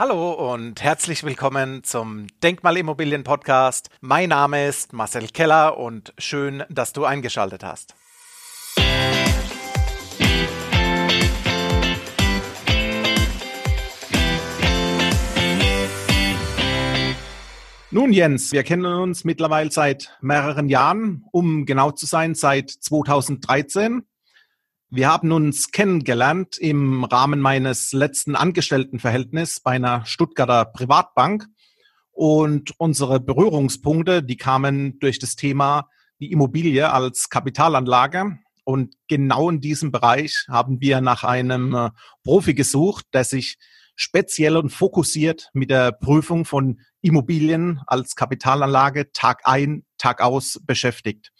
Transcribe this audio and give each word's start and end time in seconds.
Hallo 0.00 0.52
und 0.52 0.80
herzlich 0.80 1.24
willkommen 1.24 1.82
zum 1.82 2.28
Denkmalimmobilien 2.44 3.24
Podcast. 3.24 3.90
Mein 4.00 4.28
Name 4.28 4.68
ist 4.68 4.92
Marcel 4.92 5.26
Keller 5.26 5.76
und 5.76 6.14
schön, 6.18 6.62
dass 6.68 6.92
du 6.92 7.04
eingeschaltet 7.04 7.64
hast. 7.64 7.96
Nun, 17.90 18.12
Jens, 18.12 18.52
wir 18.52 18.62
kennen 18.62 18.84
uns 18.86 19.24
mittlerweile 19.24 19.72
seit 19.72 20.16
mehreren 20.20 20.68
Jahren, 20.68 21.24
um 21.32 21.66
genau 21.66 21.90
zu 21.90 22.06
sein, 22.06 22.36
seit 22.36 22.70
2013. 22.70 24.04
Wir 24.90 25.10
haben 25.10 25.32
uns 25.32 25.70
kennengelernt 25.70 26.56
im 26.56 27.04
Rahmen 27.04 27.40
meines 27.40 27.92
letzten 27.92 28.34
Angestelltenverhältnisses 28.34 29.60
bei 29.60 29.72
einer 29.72 30.06
Stuttgarter 30.06 30.64
Privatbank. 30.64 31.46
Und 32.10 32.72
unsere 32.78 33.20
Berührungspunkte, 33.20 34.22
die 34.22 34.38
kamen 34.38 34.98
durch 34.98 35.18
das 35.18 35.36
Thema 35.36 35.90
die 36.20 36.32
Immobilie 36.32 36.90
als 36.90 37.28
Kapitalanlage. 37.28 38.38
Und 38.64 38.94
genau 39.08 39.50
in 39.50 39.60
diesem 39.60 39.92
Bereich 39.92 40.46
haben 40.48 40.80
wir 40.80 41.02
nach 41.02 41.22
einem 41.22 41.74
äh, 41.74 41.90
Profi 42.24 42.54
gesucht, 42.54 43.04
der 43.12 43.24
sich 43.24 43.58
speziell 43.94 44.56
und 44.56 44.70
fokussiert 44.70 45.50
mit 45.52 45.68
der 45.68 45.92
Prüfung 45.92 46.46
von 46.46 46.80
Immobilien 47.02 47.82
als 47.86 48.16
Kapitalanlage 48.16 49.12
Tag 49.12 49.42
ein, 49.44 49.84
Tag 49.98 50.22
aus 50.22 50.58
beschäftigt. 50.64 51.30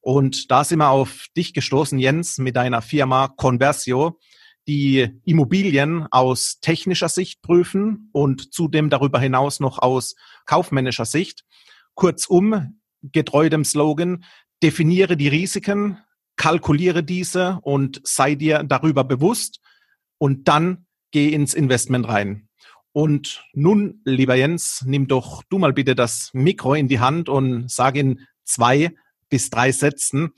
Und 0.00 0.50
da 0.50 0.64
sind 0.64 0.78
wir 0.78 0.90
auf 0.90 1.26
dich 1.36 1.52
gestoßen, 1.52 1.98
Jens, 1.98 2.38
mit 2.38 2.56
deiner 2.56 2.82
Firma 2.82 3.28
Conversio, 3.28 4.18
die 4.66 5.20
Immobilien 5.24 6.06
aus 6.10 6.58
technischer 6.60 7.08
Sicht 7.08 7.42
prüfen 7.42 8.08
und 8.12 8.52
zudem 8.54 8.88
darüber 8.88 9.18
hinaus 9.18 9.60
noch 9.60 9.78
aus 9.78 10.14
kaufmännischer 10.46 11.04
Sicht. 11.04 11.44
Kurzum, 11.94 12.80
getreu 13.02 13.48
dem 13.48 13.64
Slogan, 13.64 14.24
definiere 14.62 15.16
die 15.16 15.28
Risiken, 15.28 15.98
kalkuliere 16.36 17.02
diese 17.02 17.58
und 17.62 18.00
sei 18.04 18.34
dir 18.34 18.62
darüber 18.62 19.04
bewusst 19.04 19.60
und 20.18 20.48
dann 20.48 20.86
geh 21.10 21.28
ins 21.28 21.54
Investment 21.54 22.08
rein. 22.08 22.48
Und 22.92 23.44
nun, 23.52 24.00
lieber 24.04 24.34
Jens, 24.34 24.82
nimm 24.86 25.06
doch 25.06 25.42
du 25.48 25.58
mal 25.58 25.72
bitte 25.72 25.94
das 25.94 26.30
Mikro 26.32 26.74
in 26.74 26.88
die 26.88 27.00
Hand 27.00 27.28
und 27.28 27.70
sag 27.70 27.96
in 27.96 28.26
zwei 28.44 28.94
bis 29.30 29.48
drei 29.48 29.72
Sätzen 29.72 30.34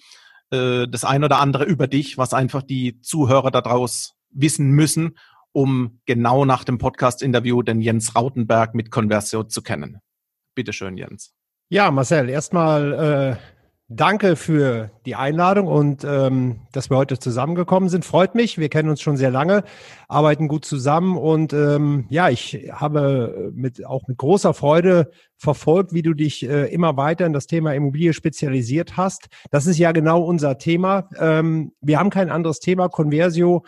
äh, 0.52 0.86
das 0.86 1.04
ein 1.04 1.24
oder 1.24 1.40
andere 1.40 1.64
über 1.64 1.88
dich, 1.88 2.18
was 2.18 2.34
einfach 2.34 2.62
die 2.62 3.00
Zuhörer 3.00 3.50
daraus 3.50 4.14
wissen 4.30 4.70
müssen, 4.70 5.18
um 5.52 6.00
genau 6.06 6.44
nach 6.44 6.64
dem 6.64 6.78
Podcast-Interview 6.78 7.62
den 7.62 7.80
Jens 7.80 8.14
Rautenberg 8.14 8.74
mit 8.74 8.90
Conversio 8.90 9.44
zu 9.44 9.62
kennen. 9.62 10.00
Bitte 10.54 10.72
schön, 10.72 10.96
Jens. 10.96 11.34
Ja, 11.68 11.90
Marcel, 11.90 12.28
erstmal 12.28 12.92
äh, 12.92 13.36
Danke 13.94 14.36
für 14.36 14.90
die 15.04 15.16
Einladung 15.16 15.66
und 15.66 16.02
ähm, 16.02 16.60
dass 16.72 16.88
wir 16.88 16.96
heute 16.96 17.18
zusammengekommen 17.18 17.90
sind. 17.90 18.06
Freut 18.06 18.34
mich. 18.34 18.56
Wir 18.56 18.70
kennen 18.70 18.88
uns 18.88 19.02
schon 19.02 19.18
sehr 19.18 19.30
lange, 19.30 19.64
arbeiten 20.08 20.48
gut 20.48 20.64
zusammen 20.64 21.18
und 21.18 21.52
ähm, 21.52 22.06
ja, 22.08 22.30
ich 22.30 22.70
habe 22.72 23.52
mit 23.54 23.84
auch 23.84 24.06
mit 24.08 24.16
großer 24.16 24.54
Freude 24.54 25.10
verfolgt, 25.36 25.92
wie 25.92 26.00
du 26.00 26.14
dich 26.14 26.48
äh, 26.48 26.72
immer 26.72 26.96
weiter 26.96 27.26
in 27.26 27.34
das 27.34 27.46
Thema 27.46 27.74
Immobilie 27.74 28.14
spezialisiert 28.14 28.96
hast. 28.96 29.26
Das 29.50 29.66
ist 29.66 29.76
ja 29.78 29.92
genau 29.92 30.22
unser 30.22 30.56
Thema. 30.56 31.10
Ähm, 31.18 31.72
wir 31.82 31.98
haben 31.98 32.10
kein 32.10 32.30
anderes 32.30 32.60
Thema. 32.60 32.88
Conversio 32.88 33.62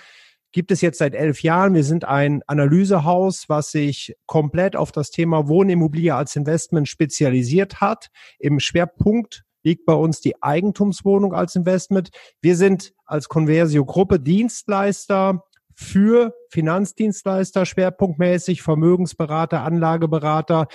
gibt 0.53 0.71
es 0.71 0.81
jetzt 0.81 0.99
seit 0.99 1.15
elf 1.15 1.43
Jahren. 1.43 1.75
Wir 1.75 1.85
sind 1.85 2.07
ein 2.07 2.43
Analysehaus, 2.47 3.49
was 3.49 3.73
sich 3.73 4.15
komplett 4.25 4.75
auf 4.75 4.91
das 4.91 5.11
Thema 5.11 5.49
Wohnimmobilie 5.49 6.15
als 6.15 6.35
Investment 6.35 6.89
spezialisiert 6.89 7.83
hat. 7.83 8.09
Im 8.39 8.59
Schwerpunkt 8.59 9.45
liegt 9.65 9.87
bei 9.87 9.95
uns 9.95 10.21
die 10.21 10.41
Eigentumswohnung 10.43 11.35
als 11.35 11.57
Investment. 11.57 12.11
Wir 12.41 12.57
sind 12.57 12.93
als 13.07 13.29
Conversio-Gruppe 13.29 14.21
Dienstleister 14.21 15.45
für 15.75 16.35
Finanzdienstleister, 16.51 17.67
schwerpunktmäßig 17.67 18.63
Vermögensberater, 18.63 19.63
Anlageberater. 19.63 20.69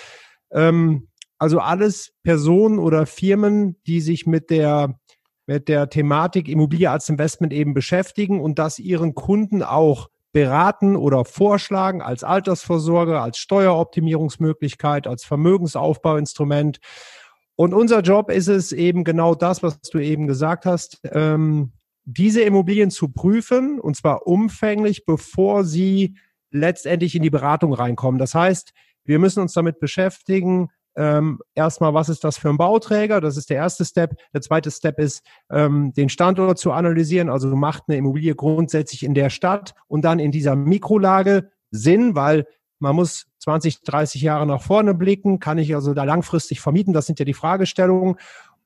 Ähm, 0.51 1.07
also 1.37 1.59
alles 1.59 2.11
Personen 2.23 2.79
oder 2.79 3.05
Firmen, 3.05 3.77
die 3.87 4.01
sich 4.01 4.25
mit 4.25 4.49
der 4.49 4.99
mit 5.47 5.67
der 5.67 5.89
Thematik 5.89 6.47
Immobilie 6.47 6.91
als 6.91 7.09
Investment 7.09 7.53
eben 7.53 7.73
beschäftigen 7.73 8.39
und 8.39 8.59
das 8.59 8.77
ihren 8.77 9.15
Kunden 9.15 9.63
auch 9.63 10.09
beraten 10.31 10.95
oder 10.95 11.25
vorschlagen 11.25 12.03
als 12.03 12.23
Altersvorsorge, 12.23 13.19
als 13.19 13.39
Steueroptimierungsmöglichkeit, 13.39 15.07
als 15.07 15.25
Vermögensaufbauinstrument. 15.25 16.79
Und 17.59 17.73
unser 17.73 17.99
Job 17.99 18.31
ist 18.31 18.47
es 18.47 18.71
eben 18.71 19.03
genau 19.03 19.35
das, 19.35 19.61
was 19.61 19.81
du 19.81 19.99
eben 19.99 20.27
gesagt 20.27 20.65
hast, 20.65 21.01
ähm, 21.11 21.73
diese 22.05 22.39
Immobilien 22.41 22.89
zu 22.89 23.09
prüfen 23.09 23.81
und 23.81 23.97
zwar 23.97 24.27
umfänglich, 24.27 25.05
bevor 25.05 25.65
sie 25.65 26.15
letztendlich 26.51 27.15
in 27.15 27.21
die 27.21 27.29
Beratung 27.29 27.73
reinkommen. 27.73 28.17
Das 28.17 28.33
heißt, 28.33 28.71
wir 29.03 29.19
müssen 29.19 29.41
uns 29.41 29.51
damit 29.51 29.81
beschäftigen, 29.81 30.69
ähm, 30.95 31.39
erstmal, 31.53 31.93
was 31.93 32.07
ist 32.07 32.23
das 32.23 32.37
für 32.37 32.47
ein 32.47 32.55
Bauträger? 32.55 33.19
Das 33.19 33.35
ist 33.35 33.49
der 33.49 33.57
erste 33.57 33.83
Step. 33.83 34.15
Der 34.33 34.39
zweite 34.39 34.71
Step 34.71 34.97
ist, 34.97 35.21
ähm, 35.51 35.91
den 35.91 36.07
Standort 36.07 36.59
zu 36.59 36.71
analysieren. 36.71 37.29
Also 37.29 37.53
macht 37.57 37.83
eine 37.89 37.97
Immobilie 37.97 38.35
grundsätzlich 38.35 39.03
in 39.03 39.15
der 39.15 39.29
Stadt 39.29 39.73
und 39.89 40.05
dann 40.05 40.19
in 40.19 40.31
dieser 40.31 40.55
Mikrolage 40.55 41.51
Sinn, 41.71 42.15
weil 42.15 42.45
man 42.79 42.95
muss 42.95 43.27
20, 43.39 43.81
30 43.81 44.21
Jahre 44.21 44.45
nach 44.45 44.61
vorne 44.61 44.93
blicken. 44.93 45.39
Kann 45.39 45.57
ich 45.57 45.75
also 45.75 45.93
da 45.93 46.03
langfristig 46.03 46.61
vermieten? 46.61 46.93
Das 46.93 47.05
sind 47.05 47.19
ja 47.19 47.25
die 47.25 47.33
Fragestellungen. 47.33 48.15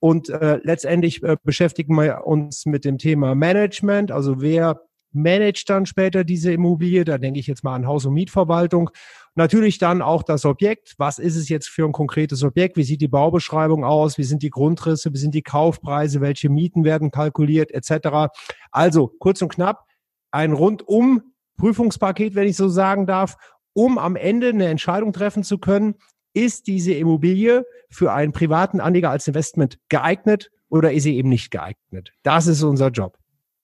Und 0.00 0.28
äh, 0.28 0.60
letztendlich 0.62 1.22
äh, 1.22 1.36
beschäftigen 1.42 1.94
wir 1.94 2.26
uns 2.26 2.66
mit 2.66 2.84
dem 2.84 2.98
Thema 2.98 3.34
Management. 3.34 4.12
Also 4.12 4.40
wer 4.40 4.80
managt 5.12 5.70
dann 5.70 5.86
später 5.86 6.24
diese 6.24 6.52
Immobilie? 6.52 7.04
Da 7.04 7.18
denke 7.18 7.40
ich 7.40 7.46
jetzt 7.46 7.64
mal 7.64 7.74
an 7.74 7.86
Haus- 7.86 8.04
und 8.04 8.14
Mietverwaltung. 8.14 8.90
Natürlich 9.34 9.78
dann 9.78 10.02
auch 10.02 10.22
das 10.22 10.44
Objekt. 10.44 10.94
Was 10.98 11.18
ist 11.18 11.36
es 11.36 11.48
jetzt 11.48 11.68
für 11.68 11.84
ein 11.84 11.92
konkretes 11.92 12.42
Objekt? 12.42 12.76
Wie 12.76 12.84
sieht 12.84 13.00
die 13.00 13.08
Baubeschreibung 13.08 13.84
aus? 13.84 14.18
Wie 14.18 14.24
sind 14.24 14.42
die 14.42 14.50
Grundrisse? 14.50 15.12
Wie 15.12 15.18
sind 15.18 15.34
die 15.34 15.42
Kaufpreise? 15.42 16.20
Welche 16.20 16.50
Mieten 16.50 16.84
werden 16.84 17.10
kalkuliert? 17.10 17.70
Etc. 17.72 18.34
Also 18.70 19.08
kurz 19.18 19.40
und 19.42 19.48
knapp 19.48 19.86
ein 20.30 20.52
rundum 20.52 21.22
Prüfungspaket, 21.56 22.34
wenn 22.34 22.48
ich 22.48 22.56
so 22.56 22.68
sagen 22.68 23.06
darf 23.06 23.36
um 23.74 23.98
am 23.98 24.16
Ende 24.16 24.48
eine 24.48 24.68
Entscheidung 24.68 25.12
treffen 25.12 25.44
zu 25.44 25.58
können, 25.58 25.96
ist 26.32 26.66
diese 26.66 26.94
Immobilie 26.94 27.64
für 27.90 28.12
einen 28.12 28.32
privaten 28.32 28.80
Anleger 28.80 29.10
als 29.10 29.28
Investment 29.28 29.78
geeignet 29.88 30.50
oder 30.68 30.92
ist 30.92 31.04
sie 31.04 31.16
eben 31.16 31.28
nicht 31.28 31.50
geeignet? 31.50 32.12
Das 32.22 32.46
ist 32.46 32.62
unser 32.62 32.88
Job. 32.88 33.18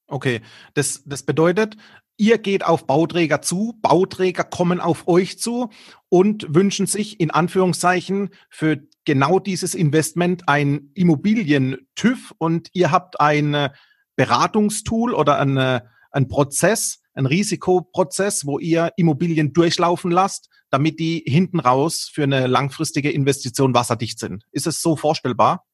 Okay, 0.06 0.40
das, 0.74 1.02
das 1.06 1.22
bedeutet, 1.22 1.76
ihr 2.16 2.38
geht 2.38 2.64
auf 2.64 2.86
Bauträger 2.86 3.42
zu, 3.42 3.78
Bauträger 3.80 4.44
kommen 4.44 4.80
auf 4.80 5.08
euch 5.08 5.38
zu 5.38 5.70
und 6.08 6.54
wünschen 6.54 6.86
sich 6.86 7.18
in 7.18 7.30
Anführungszeichen 7.30 8.30
für 8.48 8.78
genau 9.04 9.38
dieses 9.38 9.74
Investment 9.74 10.48
ein 10.48 10.90
Immobilien-TÜV 10.94 12.34
und 12.38 12.68
ihr 12.72 12.90
habt 12.90 13.20
ein 13.20 13.70
Beratungstool 14.16 15.14
oder 15.14 15.38
eine, 15.38 15.88
ein 16.10 16.28
Prozess, 16.28 16.99
ein 17.14 17.26
Risikoprozess, 17.26 18.46
wo 18.46 18.58
ihr 18.58 18.92
Immobilien 18.96 19.52
durchlaufen 19.52 20.10
lasst, 20.10 20.48
damit 20.70 21.00
die 21.00 21.22
hinten 21.26 21.60
raus 21.60 22.10
für 22.12 22.22
eine 22.22 22.46
langfristige 22.46 23.10
Investition 23.10 23.74
wasserdicht 23.74 24.18
sind. 24.18 24.44
Ist 24.52 24.66
es 24.66 24.80
so 24.80 24.96
vorstellbar? 24.96 25.64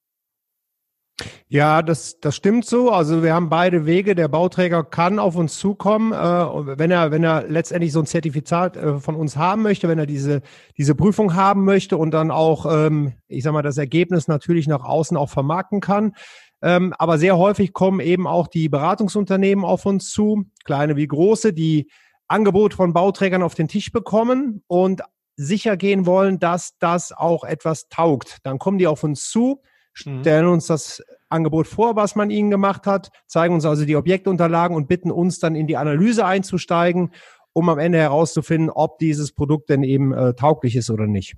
Ja, 1.49 1.81
das, 1.81 2.21
das 2.21 2.37
stimmt 2.37 2.67
so. 2.67 2.91
Also 2.91 3.23
wir 3.23 3.33
haben 3.33 3.49
beide 3.49 3.87
Wege. 3.87 4.15
Der 4.15 4.29
Bauträger 4.29 4.85
kann 4.85 5.19
auf 5.19 5.37
uns 5.37 5.59
zukommen, 5.59 6.13
äh, 6.13 6.17
wenn 6.17 6.91
er, 6.91 7.11
wenn 7.11 7.25
er 7.25 7.45
letztendlich 7.49 7.93
so 7.93 8.01
ein 8.01 8.07
Zertifikat 8.07 8.77
äh, 8.77 8.99
von 8.99 9.15
uns 9.15 9.37
haben 9.37 9.63
möchte, 9.63 9.89
wenn 9.89 9.99
er 9.99 10.07
diese, 10.07 10.43
diese 10.77 10.95
Prüfung 10.95 11.35
haben 11.35 11.65
möchte 11.65 11.97
und 11.97 12.11
dann 12.11 12.31
auch, 12.31 12.67
ähm, 12.71 13.15
ich 13.29 13.45
sag 13.45 13.53
mal, 13.53 13.63
das 13.63 13.79
Ergebnis 13.79 14.29
natürlich 14.29 14.67
nach 14.67 14.85
außen 14.85 15.17
auch 15.17 15.31
vermarkten 15.31 15.81
kann. 15.81 16.15
Ähm, 16.63 16.95
aber 16.99 17.19
sehr 17.19 17.37
häufig 17.37 17.73
kommen 17.73 18.01
eben 18.01 18.27
auch 18.27 18.49
die 18.49 18.69
Beratungsunternehmen 18.69 19.65
auf 19.65 19.85
uns 19.87 20.11
zu, 20.11 20.45
kleine 20.65 20.97
wie 20.97 21.07
große, 21.07 21.53
die 21.53 21.91
Angebot 22.29 22.75
von 22.75 22.93
Bauträgern 22.93 23.43
auf 23.43 23.55
den 23.55 23.69
Tisch 23.69 23.93
bekommen 23.93 24.63
und 24.67 25.03
sicher 25.37 25.77
gehen 25.77 26.07
wollen, 26.07 26.39
dass 26.39 26.77
das 26.79 27.13
auch 27.13 27.45
etwas 27.45 27.89
taugt. 27.89 28.39
Dann 28.43 28.59
kommen 28.59 28.79
die 28.79 28.87
auf 28.87 29.05
uns 29.05 29.31
zu, 29.31 29.61
mhm. 30.05 30.21
stellen 30.21 30.47
uns 30.47 30.67
das 30.67 31.03
Angebot 31.29 31.67
vor, 31.67 31.97
was 31.97 32.17
man 32.17 32.31
ihnen 32.31 32.51
gemacht 32.51 32.87
hat, 32.87 33.11
zeigen 33.27 33.55
uns 33.55 33.65
also 33.65 33.85
die 33.85 33.97
Objektunterlagen 33.97 34.77
und 34.77 34.89
bitten 34.89 35.11
uns 35.11 35.39
dann 35.39 35.55
in 35.55 35.67
die 35.67 35.77
Analyse 35.77 36.25
einzusteigen, 36.25 37.13
um 37.53 37.69
am 37.69 37.79
Ende 37.79 37.99
herauszufinden, 37.99 38.71
ob 38.71 38.99
dieses 38.99 39.33
Produkt 39.33 39.69
denn 39.71 39.83
eben 39.83 40.13
äh, 40.13 40.35
tauglich 40.35 40.77
ist 40.77 40.91
oder 40.91 41.07
nicht. 41.07 41.35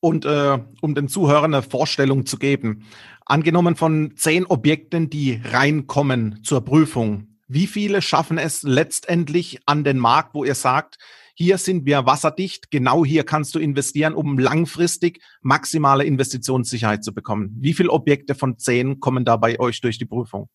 Und 0.00 0.24
äh, 0.24 0.58
um 0.80 0.94
den 0.94 1.08
Zuhörern 1.08 1.54
eine 1.54 1.62
Vorstellung 1.62 2.24
zu 2.24 2.38
geben, 2.38 2.84
angenommen 3.26 3.74
von 3.74 4.12
zehn 4.16 4.46
Objekten, 4.46 5.10
die 5.10 5.40
reinkommen 5.44 6.40
zur 6.44 6.64
Prüfung, 6.64 7.38
wie 7.48 7.66
viele 7.66 8.02
schaffen 8.02 8.38
es 8.38 8.62
letztendlich 8.62 9.60
an 9.66 9.82
den 9.82 9.98
Markt, 9.98 10.34
wo 10.34 10.44
ihr 10.44 10.54
sagt, 10.54 10.98
hier 11.34 11.56
sind 11.56 11.86
wir 11.86 12.04
wasserdicht, 12.04 12.70
genau 12.70 13.04
hier 13.04 13.24
kannst 13.24 13.54
du 13.54 13.58
investieren, 13.58 14.14
um 14.14 14.38
langfristig 14.38 15.22
maximale 15.40 16.04
Investitionssicherheit 16.04 17.04
zu 17.04 17.14
bekommen. 17.14 17.56
Wie 17.60 17.74
viele 17.74 17.90
Objekte 17.90 18.34
von 18.34 18.58
zehn 18.58 18.98
kommen 18.98 19.24
da 19.24 19.36
bei 19.36 19.58
euch 19.60 19.80
durch 19.80 19.98
die 19.98 20.04
Prüfung? 20.04 20.48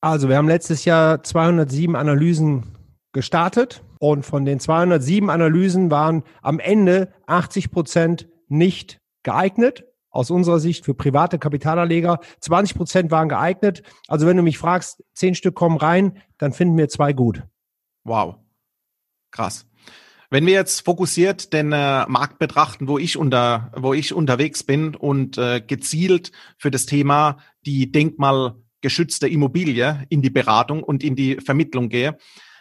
Also 0.00 0.28
wir 0.28 0.36
haben 0.36 0.48
letztes 0.48 0.84
Jahr 0.84 1.22
207 1.22 1.96
Analysen 1.96 2.64
gestartet 3.12 3.82
und 4.00 4.26
von 4.26 4.44
den 4.44 4.60
207 4.60 5.30
Analysen 5.30 5.90
waren 5.90 6.24
am 6.42 6.58
Ende 6.58 7.12
80 7.26 7.70
Prozent 7.70 8.28
nicht 8.58 9.00
geeignet. 9.22 9.84
Aus 10.10 10.30
unserer 10.30 10.60
Sicht 10.60 10.84
für 10.84 10.94
private 10.94 11.40
Kapitalanleger. 11.40 12.20
20 12.40 12.76
Prozent 12.76 13.10
waren 13.10 13.28
geeignet. 13.28 13.82
Also 14.06 14.26
wenn 14.26 14.36
du 14.36 14.44
mich 14.44 14.58
fragst, 14.58 15.02
zehn 15.12 15.34
Stück 15.34 15.56
kommen 15.56 15.76
rein, 15.76 16.22
dann 16.38 16.52
finden 16.52 16.78
wir 16.78 16.88
zwei 16.88 17.12
gut. 17.12 17.42
Wow. 18.04 18.36
Krass. 19.32 19.66
Wenn 20.30 20.46
wir 20.46 20.52
jetzt 20.52 20.84
fokussiert 20.84 21.52
den 21.52 21.72
äh, 21.72 22.06
Markt 22.06 22.38
betrachten, 22.38 22.88
wo 22.88 22.98
ich 22.98 23.16
unter, 23.16 23.72
wo 23.76 23.92
ich 23.92 24.12
unterwegs 24.12 24.62
bin 24.62 24.94
und 24.94 25.38
äh, 25.38 25.60
gezielt 25.60 26.32
für 26.58 26.70
das 26.70 26.86
Thema 26.86 27.38
die 27.66 27.90
denkmalgeschützte 27.90 29.28
Immobilie 29.28 30.04
in 30.08 30.22
die 30.22 30.30
Beratung 30.30 30.82
und 30.82 31.04
in 31.04 31.16
die 31.16 31.36
Vermittlung 31.36 31.88
gehe. 31.88 32.18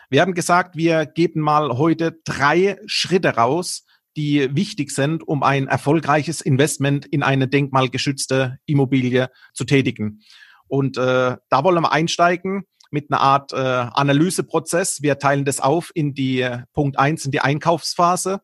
Wir 0.10 0.22
haben 0.22 0.34
gesagt, 0.34 0.76
wir 0.76 1.06
geben 1.06 1.42
mal 1.42 1.78
heute 1.78 2.20
drei 2.24 2.78
Schritte 2.86 3.36
raus, 3.36 3.86
die 4.16 4.56
wichtig 4.56 4.92
sind, 4.92 5.28
um 5.28 5.44
ein 5.44 5.68
erfolgreiches 5.68 6.42
Investment 6.42 7.06
in 7.06 7.24
eine 7.24 7.48
denkmalgeschützte 7.48 8.58
Immobilie 8.66 9.30
zu 9.54 9.66
tätigen. 9.66 10.22
Und 10.68 10.98
äh, 10.98 11.38
da 11.50 11.64
wollen 11.64 11.82
wir 11.82 11.92
einsteigen 11.92 12.64
mit 12.92 13.12
einer 13.12 13.22
Art 13.22 13.54
äh, 13.54 13.58
Analyseprozess. 13.58 15.02
Wir 15.02 15.18
teilen 15.18 15.46
das 15.46 15.60
auf 15.60 15.92
in 15.96 16.14
die 16.14 16.42
äh, 16.42 16.60
Punkt 16.74 17.00
eins 17.00 17.26
in 17.26 17.32
die 17.32 17.42
Einkaufsphase. 17.42 18.42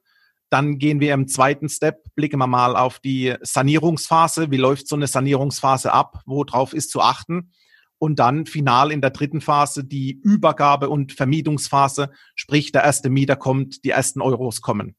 Dann 0.50 0.80
gehen 0.80 1.00
wir 1.00 1.13
im 1.13 1.27
zweiten 1.27 1.69
Step, 1.69 2.04
blicken 2.16 2.39
wir 2.39 2.48
mal 2.48 2.75
auf 2.75 3.00
die 3.00 3.36
Sanierungsphase. 3.42 4.50
Wie 4.50 4.57
läuft 4.57 4.88
so 4.88 4.95
eine 4.95 5.06
Sanierungsphase 5.06 5.94
ab? 5.94 6.21
Worauf 6.25 6.74
ist 6.74 6.89
zu 6.89 7.01
achten? 7.01 7.51
Und 8.00 8.18
dann 8.18 8.45
final 8.45 8.92
in 8.92 9.01
der 9.01 9.12
dritten 9.12 9.42
Phase 9.42 9.83
die 9.83 10.19
Übergabe- 10.24 10.89
und 10.89 11.12
Vermietungsphase, 11.12 12.10
sprich 12.33 12.71
der 12.71 12.83
erste 12.83 13.10
Mieter 13.10 13.36
kommt, 13.36 13.83
die 13.83 13.89
ersten 13.89 14.21
Euros 14.21 14.62
kommen. 14.62 14.95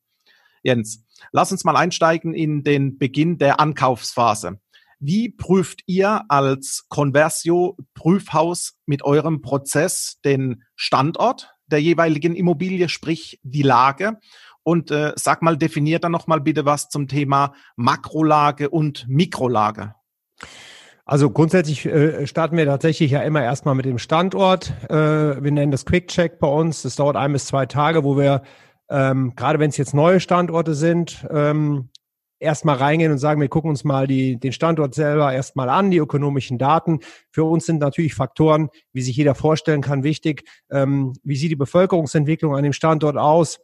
Jens, 0.63 1.05
lass 1.33 1.53
uns 1.53 1.65
mal 1.65 1.77
einsteigen 1.77 2.35
in 2.35 2.63
den 2.63 2.99
Beginn 2.99 3.39
der 3.39 3.61
Ankaufsphase. 3.61 4.61
Wie 4.99 5.31
prüft 5.31 5.81
ihr 5.87 6.23
als 6.29 6.85
Conversio 6.91 7.79
Prüfhaus 7.95 8.75
mit 8.85 9.03
eurem 9.03 9.41
Prozess 9.41 10.19
den 10.25 10.63
Standort 10.77 11.55
der 11.69 11.81
jeweiligen 11.81 12.37
Immobilie, 12.37 12.89
sprich 12.91 13.41
die 13.43 13.63
Lage? 13.63 14.19
Und 14.63 14.91
äh, 14.91 15.13
sag 15.17 15.41
mal, 15.41 15.57
definiert 15.57 16.05
dann 16.05 16.13
noch 16.13 16.27
mal 16.27 16.41
bitte 16.41 16.67
was 16.67 16.91
zum 16.91 17.09
Thema 17.09 17.55
Makrolage 17.77 18.69
und 18.69 19.09
Mikrolage. 19.09 19.95
Also 21.07 21.31
grundsätzlich 21.31 21.87
äh, 21.87 22.27
starten 22.27 22.59
wir 22.59 22.67
tatsächlich 22.67 23.11
ja 23.11 23.23
immer 23.23 23.43
erstmal 23.43 23.75
mit 23.75 23.87
dem 23.87 23.99
Standort. 23.99 24.73
Äh, 24.91 25.43
wir 25.43 25.51
nennen 25.51 25.73
das 25.73 25.87
Quick 25.87 26.09
Check 26.09 26.39
bei 26.39 26.47
uns. 26.47 26.83
Das 26.83 26.97
dauert 26.97 27.17
ein 27.17 27.33
bis 27.33 27.47
zwei 27.47 27.65
Tage, 27.65 28.05
wo 28.05 28.19
wir 28.19 28.43
ähm, 28.91 29.35
gerade 29.37 29.59
wenn 29.59 29.71
es 29.71 29.77
jetzt 29.77 29.95
neue 29.95 30.21
Standorte 30.21 30.75
sind, 30.75 31.27
ähm, 31.31 31.89
erstmal 32.41 32.77
reingehen 32.77 33.13
und 33.13 33.19
sagen, 33.19 33.41
wir 33.41 33.49
gucken 33.49 33.71
uns 33.71 33.85
mal 33.85 34.07
die, 34.07 34.39
den 34.41 34.53
Standort 34.53 34.95
selber 34.95 35.33
erstmal 35.33 35.69
an, 35.69 35.91
die 35.91 35.99
ökonomischen 35.99 36.59
Daten. 36.59 37.01
Für 37.31 37.45
uns 37.45 37.67
sind 37.67 37.79
natürlich 37.79 38.15
Faktoren, 38.15 38.71
wie 38.93 39.03
sich 39.03 39.17
jeder 39.17 39.35
vorstellen 39.35 39.83
kann, 39.83 40.03
wichtig. 40.03 40.45
Ähm, 40.71 41.13
wie 41.23 41.37
sieht 41.37 41.53
die 41.53 41.57
Bevölkerungsentwicklung 41.57 42.57
an 42.57 42.65
dem 42.65 42.73
Standort 42.73 43.17
aus? 43.17 43.61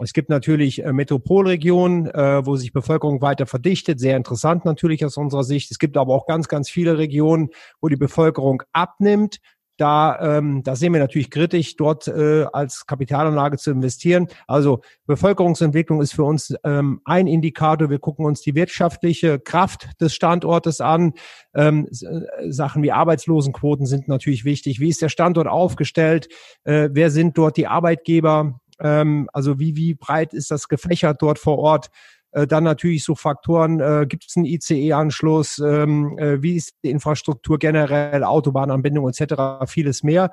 Es 0.00 0.12
gibt 0.12 0.28
natürlich 0.28 0.82
äh, 0.82 0.92
Metropolregionen, 0.92 2.06
äh, 2.08 2.44
wo 2.44 2.56
sich 2.56 2.72
Bevölkerung 2.72 3.20
weiter 3.20 3.46
verdichtet. 3.46 4.00
Sehr 4.00 4.16
interessant 4.16 4.64
natürlich 4.64 5.04
aus 5.04 5.16
unserer 5.16 5.44
Sicht. 5.44 5.70
Es 5.70 5.78
gibt 5.78 5.96
aber 5.96 6.12
auch 6.14 6.26
ganz, 6.26 6.48
ganz 6.48 6.68
viele 6.68 6.98
Regionen, 6.98 7.50
wo 7.80 7.88
die 7.88 7.96
Bevölkerung 7.96 8.64
abnimmt. 8.72 9.38
Da, 9.76 10.38
ähm, 10.38 10.62
da 10.62 10.76
sehen 10.76 10.92
wir 10.92 11.00
natürlich 11.00 11.30
kritisch, 11.30 11.76
dort 11.76 12.06
äh, 12.06 12.44
als 12.52 12.86
Kapitalanlage 12.86 13.56
zu 13.56 13.72
investieren. 13.72 14.28
Also 14.46 14.82
Bevölkerungsentwicklung 15.06 16.00
ist 16.00 16.14
für 16.14 16.24
uns 16.24 16.54
ähm, 16.62 17.00
ein 17.04 17.26
Indikator. 17.26 17.90
Wir 17.90 17.98
gucken 17.98 18.24
uns 18.24 18.40
die 18.40 18.54
wirtschaftliche 18.54 19.40
Kraft 19.40 19.88
des 20.00 20.14
Standortes 20.14 20.80
an. 20.80 21.14
Ähm, 21.54 21.88
äh, 21.90 22.50
Sachen 22.50 22.82
wie 22.82 22.92
Arbeitslosenquoten 22.92 23.86
sind 23.86 24.06
natürlich 24.06 24.44
wichtig. 24.44 24.78
Wie 24.78 24.88
ist 24.88 25.02
der 25.02 25.08
Standort 25.08 25.48
aufgestellt? 25.48 26.28
Äh, 26.62 26.90
wer 26.92 27.10
sind 27.10 27.36
dort 27.36 27.56
die 27.56 27.66
Arbeitgeber? 27.66 28.60
Ähm, 28.80 29.28
also 29.32 29.58
wie, 29.58 29.76
wie 29.76 29.94
breit 29.94 30.34
ist 30.34 30.50
das 30.50 30.68
gefächert 30.68 31.20
dort 31.20 31.38
vor 31.38 31.58
Ort? 31.58 31.90
Äh, 32.34 32.46
dann 32.46 32.64
natürlich 32.64 33.04
so 33.04 33.14
Faktoren, 33.14 33.80
äh, 33.80 34.06
gibt 34.08 34.26
es 34.28 34.36
einen 34.36 34.46
ICE-Anschluss, 34.46 35.58
ähm, 35.60 36.18
äh, 36.18 36.42
wie 36.42 36.56
ist 36.56 36.74
die 36.82 36.90
Infrastruktur 36.90 37.58
generell, 37.58 38.24
Autobahnanbindung 38.24 39.08
etc., 39.08 39.66
vieles 39.66 40.02
mehr. 40.02 40.30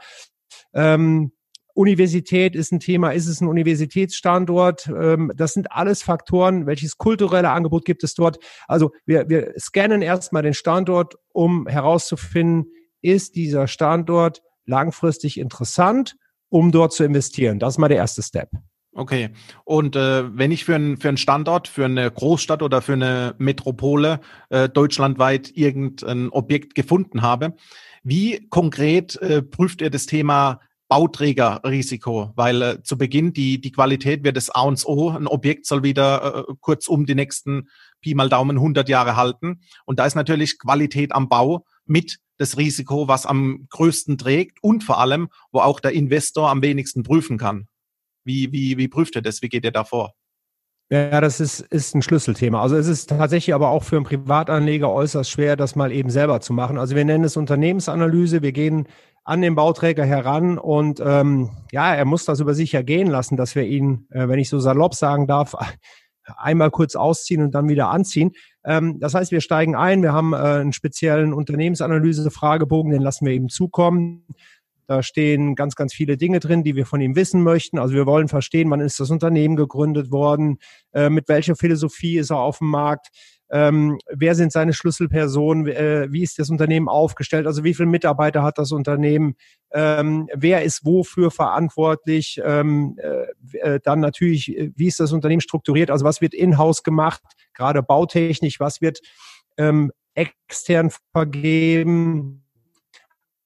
Ähm, 0.74 1.32
Universität 1.74 2.56
ist 2.56 2.74
ein 2.74 2.82
Thema, 2.82 3.12
ist 3.12 3.28
es 3.28 3.40
ein 3.40 3.48
Universitätsstandort? 3.48 4.88
Ähm, 4.88 5.32
das 5.36 5.54
sind 5.54 5.72
alles 5.72 6.04
Faktoren. 6.04 6.66
Welches 6.66 6.98
kulturelle 6.98 7.50
Angebot 7.50 7.86
gibt 7.86 8.04
es 8.04 8.14
dort? 8.14 8.40
Also 8.68 8.92
wir, 9.06 9.30
wir 9.30 9.54
scannen 9.58 10.02
erstmal 10.02 10.44
den 10.44 10.54
Standort, 10.54 11.16
um 11.30 11.68
herauszufinden, 11.68 12.72
ist 13.02 13.36
dieser 13.36 13.68
Standort 13.68 14.42
langfristig 14.66 15.40
interessant, 15.40 16.16
um 16.50 16.72
dort 16.72 16.94
zu 16.94 17.04
investieren. 17.04 17.60
Das 17.60 17.76
ist 17.76 17.78
mal 17.78 17.88
der 17.88 17.98
erste 17.98 18.22
Step. 18.22 18.50
Okay. 18.94 19.30
Und 19.64 19.96
äh, 19.96 20.38
wenn 20.38 20.52
ich 20.52 20.66
für, 20.66 20.76
ein, 20.76 20.98
für 20.98 21.08
einen 21.08 21.18
Standort, 21.18 21.70
für 21.70 21.86
eine 21.86 22.12
Großstadt 22.12 22.62
oder 22.62 22.82
für 22.82 22.94
eine 22.94 23.36
Metropole 23.38 24.20
äh, 24.50 24.68
deutschlandweit 24.68 25.52
irgendein 25.56 26.30
Objekt 26.30 26.76
gefunden 26.76 27.22
habe, 27.22 27.56
wie 28.04 28.48
konkret 28.50 29.16
äh, 29.18 29.42
prüft 29.42 29.82
ihr 29.82 29.92
das 29.92 30.08
Thema 30.08 30.60
Bauträgerrisiko? 30.90 32.34
Weil 32.36 32.62
äh, 32.62 32.84
zu 32.84 32.98
Beginn 32.98 33.32
die, 33.32 33.62
die 33.62 33.72
Qualität 33.72 34.26
wird 34.26 34.36
das 34.36 34.50
A 34.50 34.64
und 34.64 34.86
O. 34.86 35.12
Ein 35.12 35.28
Objekt 35.28 35.68
soll 35.68 35.84
wieder 35.84 36.46
äh, 36.50 36.54
kurz 36.60 36.90
um 36.90 37.06
die 37.06 37.16
nächsten 37.16 37.70
Pi 38.02 38.14
mal 38.14 38.28
Daumen 38.28 38.58
100 38.58 38.90
Jahre 38.90 39.16
halten. 39.16 39.62
Und 39.86 40.00
da 40.00 40.06
ist 40.06 40.16
natürlich 40.16 40.60
Qualität 40.60 41.14
am 41.14 41.30
Bau 41.30 41.66
mit 41.86 42.20
das 42.40 42.58
Risiko, 42.58 43.08
was 43.08 43.26
am 43.26 43.68
größten 43.70 44.18
trägt 44.18 44.58
und 44.62 44.84
vor 44.84 45.00
allem, 45.00 45.30
wo 45.54 45.60
auch 45.60 45.80
der 45.80 45.94
Investor 45.94 46.50
am 46.50 46.62
wenigsten 46.62 47.04
prüfen 47.04 47.38
kann. 47.38 47.68
Wie, 48.24 48.52
wie, 48.52 48.78
wie 48.78 48.88
prüft 48.88 49.16
ihr 49.16 49.22
das? 49.22 49.42
Wie 49.42 49.50
geht 49.50 49.66
ihr 49.66 49.72
da 49.72 49.84
vor? 49.84 50.14
Ja, 50.92 51.22
das 51.22 51.40
ist, 51.40 51.62
ist 51.62 51.96
ein 51.96 52.02
Schlüsselthema. 52.02 52.62
Also 52.62 52.76
es 52.76 52.88
ist 52.88 53.10
tatsächlich 53.10 53.56
aber 53.56 53.70
auch 53.70 53.84
für 53.84 53.96
einen 53.96 54.04
Privatanleger 54.04 54.92
äußerst 54.92 55.32
schwer, 55.32 55.56
das 55.56 55.78
mal 55.78 55.90
eben 55.90 56.10
selber 56.10 56.42
zu 56.42 56.52
machen. 56.52 56.78
Also 56.78 56.98
wir 56.98 57.06
nennen 57.06 57.24
es 57.24 57.38
Unternehmensanalyse. 57.38 58.42
Wir 58.42 58.52
gehen 58.52 58.90
an 59.24 59.42
den 59.42 59.56
Bauträger 59.56 60.04
heran 60.04 60.58
und 60.58 61.02
ähm, 61.06 61.52
ja, 61.72 61.96
er 61.96 62.04
muss 62.04 62.26
das 62.26 62.42
über 62.42 62.54
sich 62.54 62.74
ergehen 62.74 63.08
lassen, 63.08 63.38
dass 63.38 63.56
wir 63.56 63.64
ihn, 63.64 64.06
äh, 64.10 64.28
wenn 64.28 64.40
ich 64.40 64.50
so 64.50 64.60
salopp 64.60 64.94
sagen 64.94 65.28
darf, 65.28 65.56
einmal 66.38 66.72
kurz 66.72 66.98
ausziehen 66.98 67.42
und 67.42 67.56
dann 67.56 67.70
wieder 67.70 67.90
anziehen. 67.90 68.32
Ähm, 68.66 69.00
das 69.00 69.14
heißt, 69.14 69.32
wir 69.32 69.40
steigen 69.40 69.78
ein, 69.78 70.04
wir 70.04 70.12
haben 70.12 70.34
äh, 70.34 70.38
einen 70.38 70.74
speziellen 70.74 71.34
Unternehmensanalyse-Fragebogen, 71.34 72.92
den 72.92 73.02
lassen 73.02 73.26
wir 73.26 73.34
eben 73.34 73.48
zukommen. 73.48 74.26
Da 74.88 75.04
stehen 75.04 75.56
ganz, 75.56 75.76
ganz 75.76 75.94
viele 75.94 76.18
Dinge 76.18 76.40
drin, 76.40 76.64
die 76.64 76.76
wir 76.76 76.86
von 76.86 77.02
ihm 77.02 77.16
wissen 77.16 77.44
möchten. 77.44 77.80
Also 77.80 77.94
wir 77.94 78.06
wollen 78.06 78.28
verstehen, 78.28 78.70
wann 78.70 78.80
ist 78.80 79.00
das 79.00 79.10
Unternehmen 79.10 79.56
gegründet 79.56 80.12
worden, 80.12 80.60
äh, 80.94 81.10
mit 81.10 81.28
welcher 81.30 81.56
Philosophie 81.56 82.18
ist 82.18 82.32
er 82.32 82.40
auf 82.40 82.60
dem 82.60 82.68
Markt, 82.68 83.08
ähm, 83.52 84.00
wer 84.10 84.34
sind 84.34 84.54
seine 84.54 84.72
Schlüsselpersonen, 84.72 85.68
äh, 85.68 86.08
wie 86.10 86.24
ist 86.24 86.40
das 86.40 86.50
Unternehmen 86.50 86.88
aufgestellt, 86.88 87.48
also 87.48 87.66
wie 87.66 87.74
viele 87.74 87.90
Mitarbeiter 87.90 88.44
hat 88.44 88.58
das 88.58 88.72
Unternehmen, 88.72 89.36
ähm, 89.74 90.30
wer 90.34 90.64
ist 90.64 90.86
wofür 90.86 91.32
verantwortlich, 91.32 92.42
ähm, 92.44 92.98
äh, 92.98 93.76
äh 93.76 93.80
dann 93.84 94.00
natürlich, 94.00 94.58
äh, 94.58 94.72
wie 94.76 94.88
ist 94.88 95.02
das 95.02 95.12
Unternehmen 95.12 95.42
strukturiert, 95.42 95.92
also 95.92 96.06
was 96.06 96.22
wird 96.22 96.34
in-house 96.34 96.84
gemacht, 96.84 97.22
gerade 97.54 97.84
bautechnisch, 97.84 98.62
was 98.62 98.80
wird 98.80 99.02
ähm, 99.58 99.92
extern 100.16 100.90
vergeben, 101.12 102.46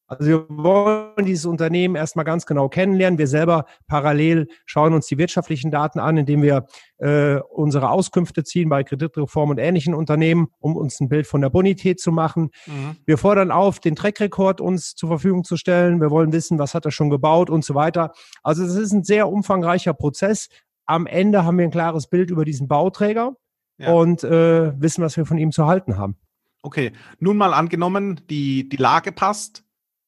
also 0.07 0.25
wir 0.25 0.45
wollen 0.49 1.25
dieses 1.25 1.45
Unternehmen 1.45 1.95
erstmal 1.95 2.25
ganz 2.25 2.45
genau 2.45 2.69
kennenlernen. 2.69 3.17
Wir 3.17 3.27
selber 3.27 3.65
parallel 3.87 4.47
schauen 4.65 4.93
uns 4.93 5.07
die 5.07 5.17
wirtschaftlichen 5.17 5.71
Daten 5.71 5.99
an, 5.99 6.17
indem 6.17 6.43
wir 6.43 6.67
äh, 6.97 7.37
unsere 7.49 7.89
Auskünfte 7.89 8.43
ziehen 8.43 8.69
bei 8.69 8.83
Kreditreform 8.83 9.49
und 9.49 9.57
ähnlichen 9.57 9.95
Unternehmen, 9.95 10.47
um 10.59 10.75
uns 10.75 10.99
ein 10.99 11.09
Bild 11.09 11.25
von 11.25 11.41
der 11.41 11.49
Bonität 11.49 11.99
zu 11.99 12.11
machen. 12.11 12.51
Mhm. 12.67 12.97
Wir 13.05 13.17
fordern 13.17 13.51
auf, 13.51 13.79
den 13.79 13.95
Track-Record 13.95 14.61
uns 14.61 14.93
zur 14.93 15.09
Verfügung 15.09 15.43
zu 15.43 15.57
stellen. 15.57 15.99
Wir 15.99 16.11
wollen 16.11 16.31
wissen, 16.31 16.59
was 16.59 16.75
hat 16.75 16.85
er 16.85 16.91
schon 16.91 17.09
gebaut 17.09 17.49
und 17.49 17.65
so 17.65 17.73
weiter. 17.73 18.11
Also 18.43 18.63
es 18.63 18.75
ist 18.75 18.91
ein 18.91 19.03
sehr 19.03 19.27
umfangreicher 19.27 19.93
Prozess. 19.93 20.49
Am 20.85 21.07
Ende 21.07 21.45
haben 21.45 21.57
wir 21.57 21.65
ein 21.65 21.71
klares 21.71 22.07
Bild 22.07 22.29
über 22.29 22.45
diesen 22.45 22.67
Bauträger 22.67 23.35
ja. 23.79 23.91
und 23.91 24.23
äh, 24.23 24.79
wissen, 24.79 25.03
was 25.03 25.17
wir 25.17 25.25
von 25.25 25.39
ihm 25.39 25.51
zu 25.51 25.65
halten 25.65 25.97
haben. 25.97 26.15
Okay, 26.61 26.93
nun 27.19 27.37
mal 27.37 27.53
angenommen, 27.53 28.21
die, 28.29 28.69
die 28.69 28.77
Lage 28.77 29.11
passt, 29.11 29.64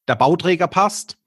der 0.08 0.16
Bauträger 0.16 0.68
passt. 0.68 1.18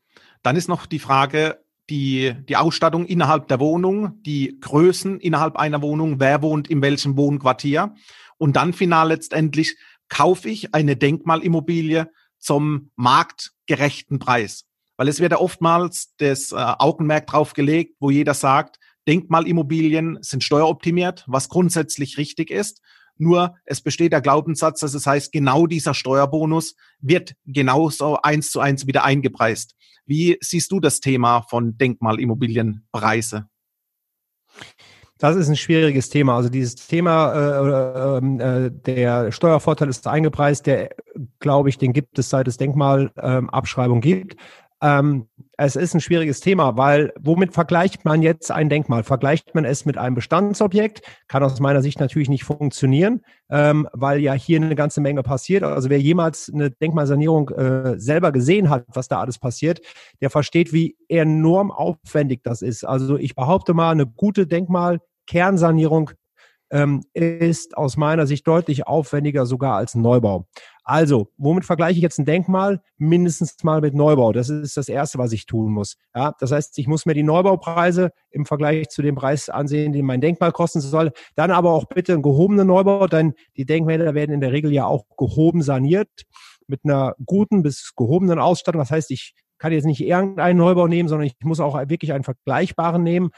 Dann 0.42 0.56
ist 0.56 0.68
noch 0.68 0.86
die 0.86 0.98
Frage, 0.98 1.62
die, 1.90 2.34
die 2.48 2.56
Ausstattung 2.56 3.04
innerhalb 3.04 3.48
der 3.48 3.60
Wohnung, 3.60 4.22
die 4.22 4.58
Größen 4.60 5.20
innerhalb 5.20 5.56
einer 5.56 5.82
Wohnung, 5.82 6.20
wer 6.20 6.40
wohnt 6.40 6.68
in 6.68 6.82
welchem 6.82 7.16
Wohnquartier. 7.16 7.94
Und 8.38 8.56
dann 8.56 8.72
final 8.72 9.08
letztendlich 9.08 9.76
kaufe 10.08 10.48
ich 10.48 10.74
eine 10.74 10.96
Denkmalimmobilie 10.96 12.10
zum 12.38 12.90
marktgerechten 12.96 14.18
Preis. 14.18 14.64
Weil 14.96 15.08
es 15.08 15.20
wird 15.20 15.32
ja 15.32 15.38
oftmals 15.38 16.14
das 16.18 16.52
äh, 16.52 16.56
Augenmerk 16.56 17.26
drauf 17.26 17.54
gelegt, 17.54 17.96
wo 18.00 18.10
jeder 18.10 18.34
sagt, 18.34 18.78
Denkmalimmobilien 19.08 20.18
sind 20.20 20.44
steueroptimiert, 20.44 21.24
was 21.26 21.48
grundsätzlich 21.48 22.18
richtig 22.18 22.50
ist. 22.50 22.82
Nur 23.20 23.56
es 23.64 23.82
besteht 23.82 24.12
der 24.12 24.22
Glaubenssatz, 24.22 24.80
dass 24.80 24.94
es 24.94 25.06
heißt, 25.06 25.30
genau 25.30 25.66
dieser 25.66 25.94
Steuerbonus 25.94 26.74
wird 27.00 27.34
genauso 27.44 28.16
eins 28.22 28.50
zu 28.50 28.60
eins 28.60 28.86
wieder 28.86 29.04
eingepreist. 29.04 29.76
Wie 30.06 30.38
siehst 30.40 30.72
du 30.72 30.80
das 30.80 31.00
Thema 31.00 31.42
von 31.42 31.76
Denkmalimmobilienpreise? 31.76 33.46
Das 35.18 35.36
ist 35.36 35.50
ein 35.50 35.56
schwieriges 35.56 36.08
Thema. 36.08 36.36
Also 36.36 36.48
dieses 36.48 36.76
Thema 36.76 37.34
äh, 37.34 38.18
ähm, 38.18 38.40
äh, 38.40 38.70
der 38.70 39.32
Steuervorteil 39.32 39.90
ist 39.90 40.06
eingepreist, 40.06 40.66
der 40.66 40.96
glaube 41.40 41.68
ich, 41.68 41.76
den 41.76 41.92
gibt 41.92 42.18
es 42.18 42.30
seit 42.30 42.48
es 42.48 42.56
Denkmalabschreibung 42.56 43.98
ähm, 43.98 44.00
gibt. 44.00 44.36
Ähm, 44.80 45.28
es 45.62 45.76
ist 45.76 45.94
ein 45.94 46.00
schwieriges 46.00 46.40
Thema, 46.40 46.78
weil 46.78 47.12
womit 47.20 47.52
vergleicht 47.52 48.06
man 48.06 48.22
jetzt 48.22 48.50
ein 48.50 48.70
Denkmal? 48.70 49.02
Vergleicht 49.02 49.54
man 49.54 49.66
es 49.66 49.84
mit 49.84 49.98
einem 49.98 50.14
Bestandsobjekt? 50.14 51.02
Kann 51.28 51.42
aus 51.42 51.60
meiner 51.60 51.82
Sicht 51.82 52.00
natürlich 52.00 52.30
nicht 52.30 52.44
funktionieren, 52.44 53.20
ähm, 53.50 53.86
weil 53.92 54.20
ja 54.20 54.32
hier 54.32 54.56
eine 54.56 54.74
ganze 54.74 55.02
Menge 55.02 55.22
passiert. 55.22 55.62
Also 55.62 55.90
wer 55.90 56.00
jemals 56.00 56.50
eine 56.52 56.70
Denkmalsanierung 56.70 57.50
äh, 57.50 58.00
selber 58.00 58.32
gesehen 58.32 58.70
hat, 58.70 58.84
was 58.88 59.08
da 59.08 59.20
alles 59.20 59.38
passiert, 59.38 59.82
der 60.22 60.30
versteht, 60.30 60.72
wie 60.72 60.96
enorm 61.08 61.70
aufwendig 61.70 62.40
das 62.42 62.62
ist. 62.62 62.84
Also 62.84 63.18
ich 63.18 63.34
behaupte 63.34 63.74
mal, 63.74 63.90
eine 63.90 64.06
gute 64.06 64.46
Denkmalkernsanierung 64.46 66.12
ähm, 66.70 67.02
ist 67.14 67.76
aus 67.76 67.96
meiner 67.96 68.26
Sicht 68.26 68.46
deutlich 68.46 68.86
aufwendiger 68.86 69.46
sogar 69.46 69.76
als 69.76 69.94
ein 69.94 70.02
Neubau. 70.02 70.46
Also, 70.84 71.28
womit 71.36 71.64
vergleiche 71.64 71.98
ich 71.98 72.02
jetzt 72.02 72.18
ein 72.18 72.24
Denkmal? 72.24 72.80
Mindestens 72.96 73.62
mal 73.62 73.80
mit 73.80 73.94
Neubau. 73.94 74.32
Das 74.32 74.48
ist 74.48 74.76
das 74.76 74.88
Erste, 74.88 75.18
was 75.18 75.32
ich 75.32 75.46
tun 75.46 75.72
muss. 75.72 75.96
Ja, 76.14 76.34
das 76.40 76.50
heißt, 76.52 76.78
ich 76.78 76.88
muss 76.88 77.06
mir 77.06 77.14
die 77.14 77.22
Neubaupreise 77.22 78.10
im 78.30 78.46
Vergleich 78.46 78.88
zu 78.88 79.02
dem 79.02 79.14
Preis 79.14 79.48
ansehen, 79.48 79.92
den 79.92 80.04
mein 80.04 80.20
Denkmal 80.20 80.52
kosten 80.52 80.80
soll. 80.80 81.12
Dann 81.36 81.50
aber 81.50 81.72
auch 81.72 81.84
bitte 81.84 82.14
einen 82.14 82.22
gehobenen 82.22 82.66
Neubau, 82.66 83.06
denn 83.06 83.34
die 83.56 83.66
Denkmäler 83.66 84.14
werden 84.14 84.32
in 84.32 84.40
der 84.40 84.52
Regel 84.52 84.72
ja 84.72 84.86
auch 84.86 85.04
gehoben 85.16 85.62
saniert 85.62 86.08
mit 86.66 86.80
einer 86.84 87.14
guten 87.24 87.62
bis 87.62 87.92
gehobenen 87.96 88.38
Ausstattung. 88.38 88.80
Das 88.80 88.90
heißt, 88.90 89.10
ich 89.10 89.34
kann 89.58 89.72
jetzt 89.72 89.84
nicht 89.84 90.00
irgendeinen 90.00 90.58
Neubau 90.58 90.86
nehmen, 90.88 91.08
sondern 91.08 91.26
ich 91.26 91.34
muss 91.42 91.60
auch 91.60 91.76
wirklich 91.88 92.12
einen 92.12 92.24
vergleichbaren 92.24 93.02
nehmen 93.02 93.30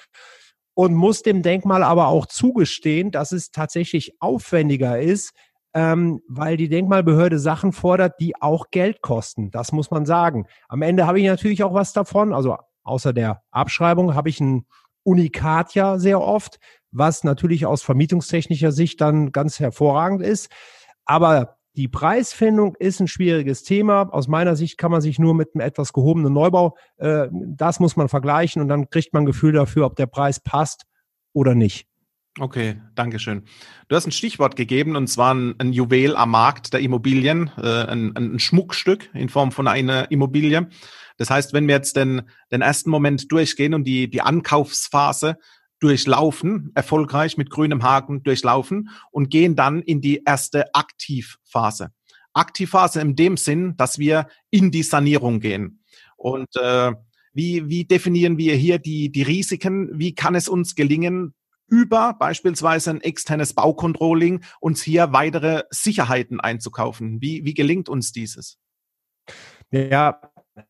und 0.74 0.94
muss 0.94 1.22
dem 1.22 1.42
Denkmal 1.42 1.82
aber 1.82 2.08
auch 2.08 2.26
zugestehen, 2.26 3.10
dass 3.10 3.32
es 3.32 3.50
tatsächlich 3.50 4.14
aufwendiger 4.20 5.00
ist, 5.00 5.32
ähm, 5.74 6.20
weil 6.28 6.56
die 6.56 6.68
Denkmalbehörde 6.68 7.38
Sachen 7.38 7.72
fordert, 7.72 8.20
die 8.20 8.40
auch 8.40 8.70
Geld 8.70 9.02
kosten. 9.02 9.50
Das 9.50 9.72
muss 9.72 9.90
man 9.90 10.04
sagen. 10.04 10.46
Am 10.68 10.82
Ende 10.82 11.06
habe 11.06 11.20
ich 11.20 11.26
natürlich 11.26 11.64
auch 11.64 11.74
was 11.74 11.92
davon. 11.92 12.32
Also 12.32 12.56
außer 12.84 13.12
der 13.12 13.42
Abschreibung 13.50 14.14
habe 14.14 14.28
ich 14.28 14.40
ein 14.40 14.66
Unikat 15.04 15.74
ja 15.74 15.98
sehr 15.98 16.20
oft, 16.20 16.58
was 16.90 17.24
natürlich 17.24 17.66
aus 17.66 17.82
vermietungstechnischer 17.82 18.72
Sicht 18.72 19.00
dann 19.00 19.32
ganz 19.32 19.60
hervorragend 19.60 20.22
ist. 20.22 20.50
Aber 21.04 21.56
die 21.74 21.88
Preisfindung 21.88 22.74
ist 22.78 23.00
ein 23.00 23.08
schwieriges 23.08 23.62
Thema. 23.62 24.02
Aus 24.12 24.28
meiner 24.28 24.56
Sicht 24.56 24.76
kann 24.76 24.90
man 24.90 25.00
sich 25.00 25.18
nur 25.18 25.34
mit 25.34 25.50
einem 25.54 25.66
etwas 25.66 25.92
gehobenen 25.92 26.32
Neubau, 26.32 26.76
äh, 26.98 27.28
das 27.32 27.80
muss 27.80 27.96
man 27.96 28.08
vergleichen 28.08 28.60
und 28.60 28.68
dann 28.68 28.90
kriegt 28.90 29.12
man 29.12 29.22
ein 29.22 29.26
Gefühl 29.26 29.52
dafür, 29.52 29.86
ob 29.86 29.96
der 29.96 30.06
Preis 30.06 30.40
passt 30.40 30.84
oder 31.32 31.54
nicht. 31.54 31.86
Okay, 32.38 32.80
danke 32.94 33.18
schön. 33.18 33.42
Du 33.88 33.96
hast 33.96 34.06
ein 34.06 34.12
Stichwort 34.12 34.56
gegeben 34.56 34.96
und 34.96 35.06
zwar 35.06 35.34
ein, 35.34 35.54
ein 35.58 35.72
Juwel 35.72 36.16
am 36.16 36.30
Markt 36.30 36.72
der 36.72 36.80
Immobilien, 36.80 37.50
äh, 37.58 37.84
ein, 37.84 38.16
ein, 38.16 38.38
Schmuckstück 38.38 39.10
in 39.12 39.28
Form 39.28 39.52
von 39.52 39.68
einer 39.68 40.10
Immobilie. 40.10 40.68
Das 41.18 41.28
heißt, 41.28 41.52
wenn 41.52 41.68
wir 41.68 41.74
jetzt 41.74 41.96
den, 41.96 42.22
den 42.50 42.62
ersten 42.62 42.88
Moment 42.88 43.30
durchgehen 43.30 43.74
und 43.74 43.84
die, 43.84 44.08
die 44.08 44.22
Ankaufsphase 44.22 45.36
durchlaufen, 45.82 46.70
erfolgreich 46.74 47.36
mit 47.36 47.50
grünem 47.50 47.82
Haken 47.82 48.22
durchlaufen 48.22 48.90
und 49.10 49.30
gehen 49.30 49.56
dann 49.56 49.82
in 49.82 50.00
die 50.00 50.22
erste 50.24 50.74
Aktivphase. 50.74 51.90
Aktivphase 52.32 53.00
in 53.00 53.16
dem 53.16 53.36
Sinn, 53.36 53.76
dass 53.76 53.98
wir 53.98 54.28
in 54.50 54.70
die 54.70 54.82
Sanierung 54.82 55.40
gehen. 55.40 55.84
Und 56.16 56.48
äh, 56.56 56.92
wie, 57.34 57.68
wie 57.68 57.84
definieren 57.84 58.38
wir 58.38 58.54
hier 58.54 58.78
die, 58.78 59.10
die 59.10 59.22
Risiken? 59.22 59.90
Wie 59.98 60.14
kann 60.14 60.34
es 60.34 60.48
uns 60.48 60.74
gelingen, 60.74 61.34
über 61.66 62.14
beispielsweise 62.18 62.90
ein 62.90 63.00
externes 63.00 63.54
Baucontrolling 63.54 64.44
uns 64.60 64.82
hier 64.82 65.12
weitere 65.12 65.64
Sicherheiten 65.70 66.40
einzukaufen? 66.40 67.20
Wie, 67.20 67.44
wie 67.44 67.54
gelingt 67.54 67.88
uns 67.88 68.12
dieses? 68.12 68.58
Ja, 69.70 70.20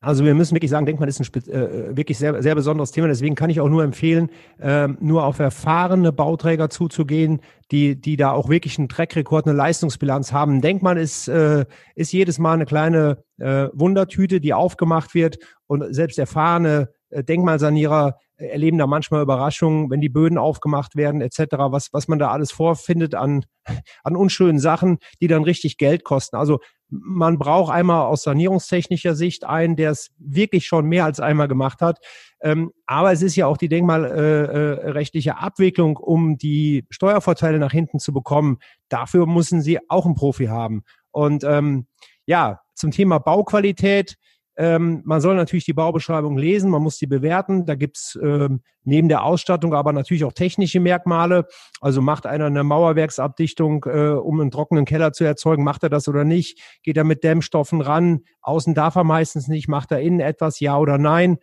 also 0.01 0.25
wir 0.25 0.33
müssen 0.33 0.55
wirklich 0.55 0.71
sagen, 0.71 0.85
Denkmal 0.85 1.09
ist 1.09 1.19
ein 1.19 1.43
äh, 1.51 1.95
wirklich 1.95 2.17
sehr, 2.17 2.41
sehr 2.41 2.55
besonderes 2.55 2.91
Thema. 2.91 3.07
Deswegen 3.07 3.35
kann 3.35 3.49
ich 3.49 3.59
auch 3.59 3.69
nur 3.69 3.83
empfehlen, 3.83 4.29
äh, 4.59 4.87
nur 4.87 5.25
auf 5.25 5.39
erfahrene 5.39 6.11
Bauträger 6.11 6.69
zuzugehen, 6.69 7.41
die, 7.71 7.99
die 7.99 8.17
da 8.17 8.31
auch 8.31 8.49
wirklich 8.49 8.77
einen 8.77 8.89
Trackrekord, 8.89 9.47
eine 9.47 9.55
Leistungsbilanz 9.55 10.31
haben. 10.31 10.61
Denkmal 10.61 10.97
ist, 10.97 11.27
äh, 11.27 11.65
ist 11.95 12.11
jedes 12.11 12.39
Mal 12.39 12.53
eine 12.53 12.65
kleine 12.65 13.23
äh, 13.37 13.67
Wundertüte, 13.73 14.39
die 14.39 14.53
aufgemacht 14.53 15.13
wird 15.13 15.37
und 15.67 15.93
selbst 15.93 16.19
erfahrene 16.19 16.89
äh, 17.09 17.23
Denkmalsanierer 17.23 18.17
erleben 18.37 18.77
da 18.77 18.87
manchmal 18.87 19.21
Überraschungen, 19.21 19.89
wenn 19.89 20.01
die 20.01 20.09
Böden 20.09 20.37
aufgemacht 20.37 20.95
werden 20.95 21.21
etc., 21.21 21.45
was, 21.57 21.89
was 21.93 22.07
man 22.07 22.19
da 22.19 22.31
alles 22.31 22.51
vorfindet 22.51 23.15
an, 23.15 23.45
an 24.03 24.15
unschönen 24.15 24.59
Sachen, 24.59 24.97
die 25.21 25.27
dann 25.27 25.43
richtig 25.43 25.77
Geld 25.77 26.03
kosten. 26.03 26.35
Also 26.35 26.59
man 27.01 27.39
braucht 27.39 27.73
einmal 27.73 28.05
aus 28.05 28.23
sanierungstechnischer 28.23 29.15
Sicht 29.15 29.45
einen, 29.45 29.75
der 29.75 29.91
es 29.91 30.11
wirklich 30.17 30.65
schon 30.65 30.85
mehr 30.85 31.05
als 31.05 31.19
einmal 31.19 31.47
gemacht 31.47 31.81
hat. 31.81 31.99
Ähm, 32.41 32.71
aber 32.85 33.11
es 33.11 33.21
ist 33.21 33.35
ja 33.35 33.47
auch 33.47 33.57
die 33.57 33.69
denkmalrechtliche 33.69 35.29
äh, 35.29 35.33
äh, 35.33 35.35
Abwicklung, 35.35 35.97
um 35.97 36.37
die 36.37 36.85
Steuervorteile 36.89 37.57
nach 37.57 37.71
hinten 37.71 37.99
zu 37.99 38.13
bekommen. 38.13 38.57
Dafür 38.89 39.25
müssen 39.25 39.61
sie 39.61 39.79
auch 39.89 40.05
einen 40.05 40.15
Profi 40.15 40.45
haben. 40.45 40.83
Und 41.11 41.43
ähm, 41.43 41.87
ja, 42.25 42.59
zum 42.75 42.91
Thema 42.91 43.19
Bauqualität 43.19 44.17
ähm, 44.55 45.01
man 45.03 45.19
soll 45.19 45.35
natürlich 45.35 45.65
die 45.65 45.73
Baubeschreibung 45.73 46.37
lesen, 46.37 46.69
man 46.69 46.83
muss 46.83 46.97
sie 46.97 47.07
bewerten. 47.07 47.65
Da 47.65 47.75
gibt's 47.75 48.17
ähm, 48.21 48.61
neben 48.83 49.09
der 49.09 49.23
Ausstattung 49.23 49.73
aber 49.73 49.93
natürlich 49.93 50.25
auch 50.25 50.33
technische 50.33 50.79
Merkmale. 50.79 51.47
Also 51.81 52.01
macht 52.01 52.27
einer 52.27 52.45
eine 52.45 52.63
Mauerwerksabdichtung, 52.63 53.85
äh, 53.85 54.09
um 54.09 54.39
einen 54.39 54.51
trockenen 54.51 54.85
Keller 54.85 55.11
zu 55.11 55.23
erzeugen, 55.23 55.63
macht 55.63 55.83
er 55.83 55.89
das 55.89 56.07
oder 56.07 56.23
nicht? 56.23 56.59
Geht 56.83 56.97
er 56.97 57.03
mit 57.03 57.23
Dämmstoffen 57.23 57.81
ran? 57.81 58.21
Außen 58.41 58.75
darf 58.75 58.95
er 58.95 59.03
meistens 59.03 59.47
nicht. 59.47 59.67
Macht 59.67 59.91
er 59.91 60.01
innen 60.01 60.19
etwas, 60.19 60.59
ja 60.59 60.77
oder 60.77 60.99
nein? 60.99 61.37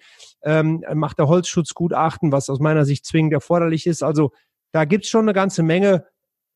Ähm, 0.45 0.85
macht 0.95 1.19
er 1.19 1.27
Holzschutzgutachten, 1.27 2.31
was 2.31 2.49
aus 2.49 2.61
meiner 2.61 2.85
Sicht 2.85 3.07
zwingend 3.07 3.33
erforderlich 3.33 3.87
ist? 3.87 4.05
Also 4.05 4.31
da 4.73 4.85
gibt's 4.85 5.09
schon 5.09 5.23
eine 5.23 5.33
ganze 5.33 5.65
Menge, 5.65 6.05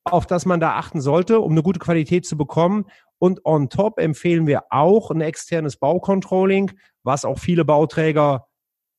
auf 0.04 0.26
das 0.26 0.46
man 0.46 0.61
da 0.61 0.76
achten 0.76 1.00
sollte, 1.00 1.40
um 1.40 1.52
eine 1.52 1.62
gute 1.62 1.80
Qualität 1.80 2.26
zu 2.26 2.37
bekommen. 2.37 2.84
Und 3.25 3.47
on 3.47 3.71
top 3.71 3.99
empfehlen 3.99 4.47
wir 4.47 4.64
auch 4.69 5.11
ein 5.11 5.23
externes 5.23 5.78
Baucontrolling, 5.78 6.73
was 7.04 7.25
auch 7.25 7.38
viele 7.38 7.64
Bauträger 7.64 8.49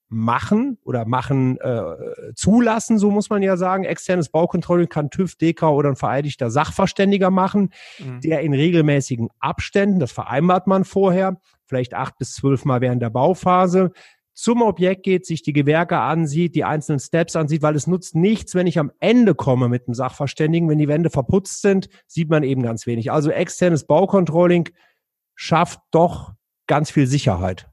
machen 0.07 0.79
oder 0.83 1.05
machen 1.05 1.59
äh, 1.61 2.33
zulassen, 2.33 2.97
so 2.97 3.11
muss 3.11 3.29
man 3.29 3.43
ja 3.43 3.55
sagen. 3.55 3.83
Externes 3.83 4.29
Baucontrolling 4.29 4.89
kann 4.89 5.11
TÜV, 5.11 5.35
DK 5.35 5.69
oder 5.69 5.89
ein 5.89 5.95
vereidigter 5.95 6.49
Sachverständiger 6.49 7.29
machen, 7.29 7.69
mhm. 7.99 8.19
der 8.21 8.41
in 8.41 8.55
regelmäßigen 8.55 9.29
Abständen, 9.37 9.99
das 9.99 10.11
vereinbart 10.11 10.65
man 10.65 10.85
vorher, 10.85 11.39
vielleicht 11.67 11.93
acht 11.93 12.17
bis 12.17 12.33
zwölf 12.33 12.65
Mal 12.65 12.81
während 12.81 13.03
der 13.03 13.11
Bauphase, 13.11 13.91
zum 14.35 14.61
Objekt 14.61 15.03
geht, 15.03 15.25
sich 15.25 15.41
die 15.41 15.53
Gewerke 15.53 15.97
ansieht, 15.97 16.55
die 16.55 16.65
einzelnen 16.65 16.99
Steps 16.99 17.35
ansieht, 17.37 17.61
weil 17.61 17.75
es 17.75 17.87
nutzt 17.87 18.15
nichts, 18.15 18.53
wenn 18.53 18.67
ich 18.67 18.77
am 18.77 18.91
Ende 18.99 19.33
komme 19.33 19.69
mit 19.69 19.87
dem 19.87 19.93
Sachverständigen. 19.93 20.69
Wenn 20.69 20.77
die 20.77 20.89
Wände 20.89 21.09
verputzt 21.09 21.61
sind, 21.61 21.87
sieht 22.05 22.29
man 22.29 22.43
eben 22.43 22.61
ganz 22.61 22.85
wenig. 22.85 23.11
Also 23.11 23.31
externes 23.31 23.87
Baucontrolling 23.87 24.69
schafft 25.35 25.79
doch 25.91 26.33
ganz 26.67 26.91
viel 26.91 27.07
Sicherheit. 27.07 27.69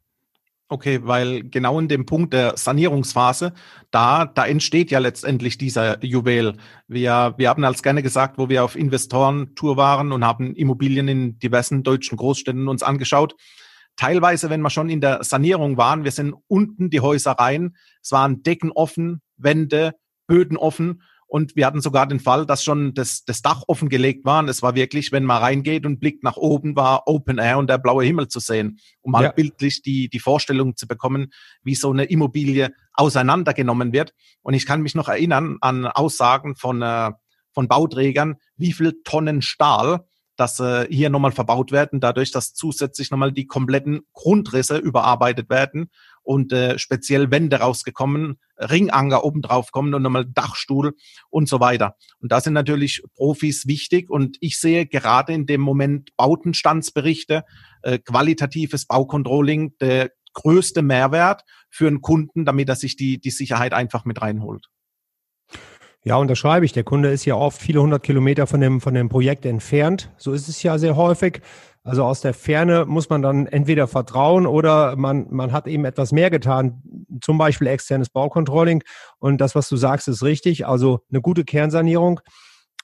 Okay, 0.69 1.01
weil 1.03 1.43
genau 1.43 1.79
in 1.81 1.89
dem 1.89 2.07
Punkt 2.07 2.33
der 2.33 2.57
Sanierungsphase, 2.57 3.53
da, 3.91 4.25
da 4.25 4.47
entsteht 4.47 4.91
ja 4.91 5.01
letztendlich 5.01 5.59
dieser 5.59 6.03
Juwel. 6.03 6.57
Wir, 6.87 7.35
wir 7.37 7.49
haben 7.51 7.65
als 7.65 7.83
gerne 7.83 8.03
gesagt, 8.03 8.39
wo 8.39 8.49
wir 8.49 8.65
auf 8.65 8.77
Investorentour 8.77 9.77
waren 9.77 10.13
und 10.13 10.25
haben 10.25 10.55
Immobilien 10.55 11.09
in 11.09 11.39
diversen 11.41 11.83
deutschen 11.83 12.17
Großstädten 12.17 12.69
uns 12.69 12.83
angeschaut 12.83 13.35
teilweise, 13.97 14.51
wenn 14.51 14.63
wir 14.63 14.71
schon 14.71 14.89
in 14.89 15.01
der 15.01 15.23
Sanierung 15.25 15.77
waren, 15.77 16.05
wir 16.05 16.11
sind 16.11 16.35
unten 16.49 16.91
die 16.91 17.01
Häuser 17.01 17.33
rein, 17.33 17.77
es 18.03 18.13
waren 18.13 18.43
Decken 18.43 18.73
offen, 18.73 19.23
Wände, 19.37 19.95
Böden 20.27 20.57
offen 20.57 21.03
Und 21.27 21.57
wir 21.57 21.65
hatten 21.65 21.81
sogar 21.81 22.07
den 22.07 22.21
Fall, 22.21 22.45
dass 22.45 22.63
schon 22.63 22.93
das, 22.93 23.25
das 23.25 23.41
Dach 23.41 23.63
offengelegt 23.67 24.27
war. 24.27 24.41
Und 24.41 24.51
es 24.51 24.61
war 24.61 24.75
wirklich, 24.75 25.13
wenn 25.13 25.25
man 25.25 25.43
reingeht 25.43 25.87
und 25.87 25.99
blickt 25.99 26.23
nach 26.23 26.37
oben, 26.37 26.77
war 26.77 27.09
Open 27.09 27.39
Air 27.39 27.57
und 27.57 27.71
der 27.71 27.79
blaue 27.79 28.05
Himmel 28.05 28.29
zu 28.29 28.39
sehen, 28.39 28.79
um 29.01 29.13
mal 29.13 29.25
ja. 29.25 29.33
bildlich 29.33 29.81
die, 29.81 30.11
die 30.11 30.19
Vorstellung 30.19 30.77
zu 30.77 30.87
bekommen, 30.87 31.33
wie 31.63 31.75
so 31.75 31.91
eine 31.91 32.05
Immobilie 32.05 32.75
auseinandergenommen 32.93 33.95
wird. 33.95 34.13
Und 34.43 34.53
ich 34.53 34.67
kann 34.67 34.83
mich 34.83 34.95
noch 34.95 35.09
erinnern 35.09 35.57
an 35.63 35.87
Aussagen 35.87 36.55
von, 36.55 36.83
äh, 36.83 37.13
von 37.55 37.67
Bauträgern, 37.67 38.37
wie 38.57 38.75
viel 38.75 39.01
Tonnen 39.03 39.41
Stahl 39.41 40.05
dass 40.37 40.61
äh, 40.61 40.87
hier 40.89 41.11
nochmal 41.11 41.33
verbaut 41.33 41.73
werden, 41.73 42.01
dadurch, 42.01 42.31
dass 42.31 42.55
zusätzlich 42.55 43.11
nochmal 43.11 43.33
die 43.33 43.47
kompletten 43.47 44.03
Grundrisse 44.13 44.79
überarbeitet 44.79 45.51
werden 45.51 45.91
und 46.23 46.53
äh, 46.53 46.79
speziell 46.79 47.31
Wände 47.31 47.57
rausgekommen, 47.57 48.39
Ringanger 48.59 49.25
oben 49.25 49.43
drauf 49.43 49.73
kommen 49.73 49.93
und 49.95 50.03
nochmal 50.03 50.25
Dachstuhl 50.27 50.95
und 51.31 51.49
so 51.49 51.61
weiter. 51.61 51.97
Und 52.21 52.33
da 52.33 52.41
sind 52.41 52.55
natürlich 52.55 53.03
Profis 53.15 53.67
wichtig 53.67 54.09
und 54.09 54.37
ich 54.41 54.59
sehe 54.59 54.87
gerade 54.87 55.33
in 55.33 55.47
dem 55.47 55.61
Moment 55.61 56.11
Bautenstandsberichte, 56.17 57.45
äh, 57.83 57.99
qualitatives 57.99 58.87
Baucontrolling, 58.87 59.77
der 59.81 60.13
größte 60.35 60.83
Mehrwert 60.83 61.43
für 61.71 61.89
einen 61.89 62.01
Kunden, 62.01 62.45
damit 62.45 62.69
er 62.69 62.77
sich 62.77 62.97
die, 62.97 63.21
die 63.21 63.31
Sicherheit 63.31 63.75
einfach 63.75 64.05
mit 64.05 64.23
reinholt. 64.23 64.69
Ja, 66.05 66.17
unterschreibe 66.17 66.65
ich. 66.65 66.73
Der 66.73 66.83
Kunde 66.83 67.11
ist 67.11 67.25
ja 67.25 67.37
oft 67.37 67.61
viele 67.61 67.81
hundert 67.81 68.03
Kilometer 68.03 68.49
von 68.49 68.61
dem, 68.61 68.81
von 68.81 68.93
dem 68.95 69.09
Projekt 69.09 69.47
entfernt. 69.47 70.11
So 70.17 70.33
ist 70.33 70.49
es 70.49 70.63
ja 70.63 70.77
sehr 70.79 70.97
häufig. 70.97 71.41
Also 71.85 72.05
aus 72.05 72.21
der 72.21 72.35
Ferne 72.35 72.87
muss 72.87 73.09
man 73.09 73.23
dann 73.23 73.47
entweder 73.47 73.87
vertrauen 73.87 74.47
oder 74.47 74.97
man, 74.97 75.27
man 75.31 75.53
hat 75.53 75.67
eben 75.67 75.85
etwas 75.85 76.13
mehr 76.13 76.31
getan, 76.31 76.83
zum 77.21 77.39
Beispiel 77.39 77.69
externes 77.69 78.09
Baucontrolling. 78.09 78.83
Und 79.19 79.41
das, 79.41 79.55
was 79.55 79.69
du 79.69 79.77
sagst, 79.77 80.09
ist 80.09 80.23
richtig. 80.23 80.67
Also 80.67 81.01
eine 81.11 81.21
gute 81.21 81.45
Kernsanierung. 81.45 82.21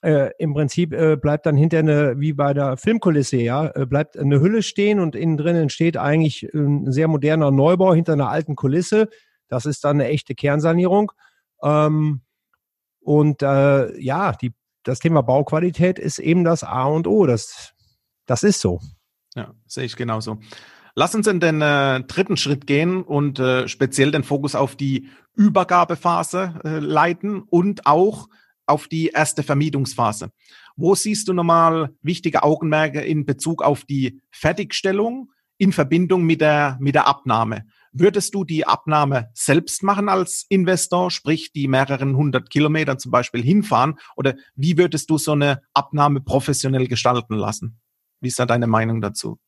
Äh, 0.01 0.31
Im 0.37 0.53
Prinzip 0.53 0.93
äh, 0.93 1.17
bleibt 1.17 1.45
dann 1.45 1.57
hinter 1.57 1.79
eine, 1.79 2.19
wie 2.19 2.31
bei 2.31 2.53
der 2.53 2.77
Filmkulisse, 2.77 3.35
ja, 3.37 3.67
äh, 3.75 3.85
bleibt 3.85 4.17
eine 4.17 4.39
Hülle 4.39 4.63
stehen 4.63 5.01
und 5.01 5.13
innen 5.13 5.35
drinnen 5.35 5.63
entsteht 5.63 5.97
eigentlich 5.97 6.47
ein 6.53 6.89
sehr 6.89 7.09
moderner 7.09 7.51
Neubau 7.51 7.93
hinter 7.93 8.13
einer 8.13 8.29
alten 8.29 8.55
Kulisse. 8.55 9.09
Das 9.49 9.65
ist 9.65 9.83
dann 9.83 9.97
eine 9.97 10.07
echte 10.07 10.35
Kernsanierung. 10.35 11.11
Ähm, 11.61 12.21
und 13.09 13.41
äh, 13.41 13.99
ja, 13.99 14.33
die, 14.33 14.53
das 14.83 14.99
Thema 14.99 15.23
Bauqualität 15.23 15.97
ist 15.97 16.19
eben 16.19 16.43
das 16.43 16.63
A 16.63 16.83
und 16.83 17.07
O. 17.07 17.25
Das, 17.25 17.73
das 18.27 18.43
ist 18.43 18.61
so. 18.61 18.81
Ja, 19.33 19.55
sehe 19.65 19.85
ich 19.85 19.95
genauso. 19.95 20.37
Lass 20.93 21.15
uns 21.15 21.25
in 21.25 21.39
den 21.39 21.59
äh, 21.63 22.03
dritten 22.03 22.37
Schritt 22.37 22.67
gehen 22.67 23.01
und 23.01 23.39
äh, 23.39 23.67
speziell 23.67 24.11
den 24.11 24.23
Fokus 24.23 24.53
auf 24.53 24.75
die 24.75 25.09
Übergabephase 25.35 26.61
äh, 26.63 26.77
leiten 26.77 27.41
und 27.41 27.87
auch 27.87 28.27
auf 28.67 28.87
die 28.87 29.07
erste 29.07 29.41
Vermietungsphase. 29.41 30.29
Wo 30.75 30.93
siehst 30.93 31.27
du 31.27 31.33
nochmal 31.33 31.89
wichtige 32.03 32.43
Augenmerke 32.43 33.01
in 33.01 33.25
Bezug 33.25 33.63
auf 33.63 33.85
die 33.85 34.21
Fertigstellung 34.29 35.31
in 35.57 35.73
Verbindung 35.73 36.25
mit 36.25 36.41
der, 36.41 36.77
mit 36.79 36.93
der 36.93 37.07
Abnahme? 37.07 37.65
Würdest 37.91 38.35
du 38.35 38.43
die 38.43 38.67
Abnahme 38.67 39.29
selbst 39.33 39.83
machen 39.83 40.09
als 40.09 40.45
Investor, 40.49 41.11
sprich 41.11 41.51
die 41.51 41.67
mehreren 41.67 42.15
hundert 42.15 42.49
Kilometer 42.49 42.97
zum 42.97 43.11
Beispiel 43.11 43.41
hinfahren? 43.41 43.95
Oder 44.15 44.35
wie 44.55 44.77
würdest 44.77 45.09
du 45.09 45.17
so 45.17 45.31
eine 45.31 45.61
Abnahme 45.73 46.21
professionell 46.21 46.87
gestalten 46.87 47.35
lassen? 47.35 47.79
Wie 48.21 48.27
ist 48.27 48.39
da 48.39 48.45
deine 48.45 48.67
Meinung 48.67 49.01
dazu? 49.01 49.39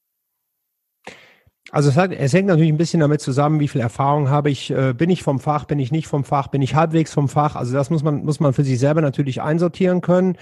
Also 1.69 1.89
es, 1.89 1.95
hat, 1.95 2.11
es 2.11 2.33
hängt 2.33 2.47
natürlich 2.47 2.71
ein 2.71 2.77
bisschen 2.77 2.99
damit 2.99 3.21
zusammen, 3.21 3.59
wie 3.59 3.67
viel 3.67 3.81
Erfahrung 3.81 4.29
habe 4.29 4.49
ich, 4.49 4.71
äh, 4.71 4.93
bin 4.93 5.09
ich 5.09 5.23
vom 5.23 5.39
Fach, 5.39 5.65
bin 5.65 5.79
ich 5.79 5.91
nicht 5.91 6.07
vom 6.07 6.23
Fach, 6.23 6.47
bin 6.47 6.61
ich 6.61 6.75
halbwegs 6.75 7.13
vom 7.13 7.29
Fach. 7.29 7.55
Also 7.55 7.73
das 7.73 7.89
muss 7.89 8.03
man, 8.03 8.25
muss 8.25 8.39
man 8.39 8.53
für 8.53 8.63
sich 8.63 8.79
selber 8.79 9.01
natürlich 9.01 9.41
einsortieren 9.41 10.01
können. 10.01 10.37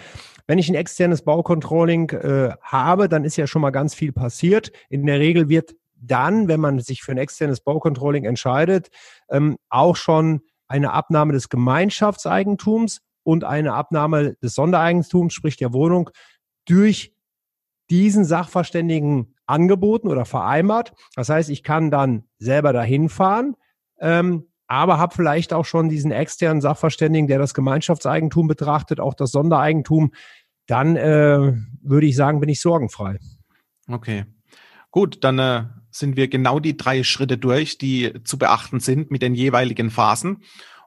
Wenn 0.47 0.57
ich 0.57 0.69
ein 0.69 0.75
externes 0.75 1.21
Baucontrolling 1.21 2.09
äh, 2.11 2.51
habe, 2.61 3.09
dann 3.09 3.25
ist 3.25 3.35
ja 3.35 3.45
schon 3.45 3.61
mal 3.61 3.69
ganz 3.69 3.93
viel 3.93 4.11
passiert. 4.11 4.71
In 4.89 5.05
der 5.05 5.19
Regel 5.19 5.49
wird 5.49 5.75
dann, 6.01 6.47
wenn 6.47 6.59
man 6.59 6.79
sich 6.79 7.01
für 7.01 7.11
ein 7.11 7.17
externes 7.17 7.61
Baucontrolling 7.61 8.25
entscheidet, 8.25 8.89
ähm, 9.29 9.57
auch 9.69 9.95
schon 9.95 10.41
eine 10.67 10.93
Abnahme 10.93 11.33
des 11.33 11.49
Gemeinschaftseigentums 11.49 13.01
und 13.23 13.43
eine 13.43 13.73
Abnahme 13.73 14.35
des 14.41 14.55
Sondereigentums, 14.55 15.33
sprich 15.33 15.57
der 15.57 15.73
Wohnung, 15.73 16.09
durch 16.65 17.13
diesen 17.89 18.23
Sachverständigen 18.23 19.35
angeboten 19.45 20.07
oder 20.07 20.25
vereinbart. 20.25 20.93
Das 21.15 21.29
heißt, 21.29 21.49
ich 21.49 21.63
kann 21.63 21.89
dann 21.89 22.23
selber 22.37 22.71
dahin 22.71 23.09
fahren, 23.09 23.55
ähm, 23.99 24.45
aber 24.67 24.99
habe 24.99 25.15
vielleicht 25.15 25.51
auch 25.51 25.65
schon 25.65 25.89
diesen 25.89 26.11
externen 26.11 26.61
Sachverständigen, 26.61 27.27
der 27.27 27.39
das 27.39 27.55
Gemeinschaftseigentum 27.55 28.47
betrachtet, 28.47 28.99
auch 28.99 29.15
das 29.15 29.31
Sondereigentum. 29.31 30.11
Dann 30.67 30.95
äh, 30.95 31.53
würde 31.81 32.05
ich 32.05 32.15
sagen, 32.15 32.39
bin 32.39 32.49
ich 32.49 32.61
sorgenfrei. 32.61 33.17
Okay. 33.87 34.25
Gut, 34.91 35.23
dann 35.23 35.39
äh, 35.39 35.63
sind 35.91 36.15
wir 36.15 36.27
genau 36.27 36.59
die 36.59 36.77
drei 36.77 37.03
Schritte 37.03 37.37
durch, 37.37 37.77
die 37.77 38.13
zu 38.23 38.37
beachten 38.37 38.79
sind 38.79 39.11
mit 39.11 39.21
den 39.21 39.35
jeweiligen 39.35 39.89
Phasen. 39.89 40.43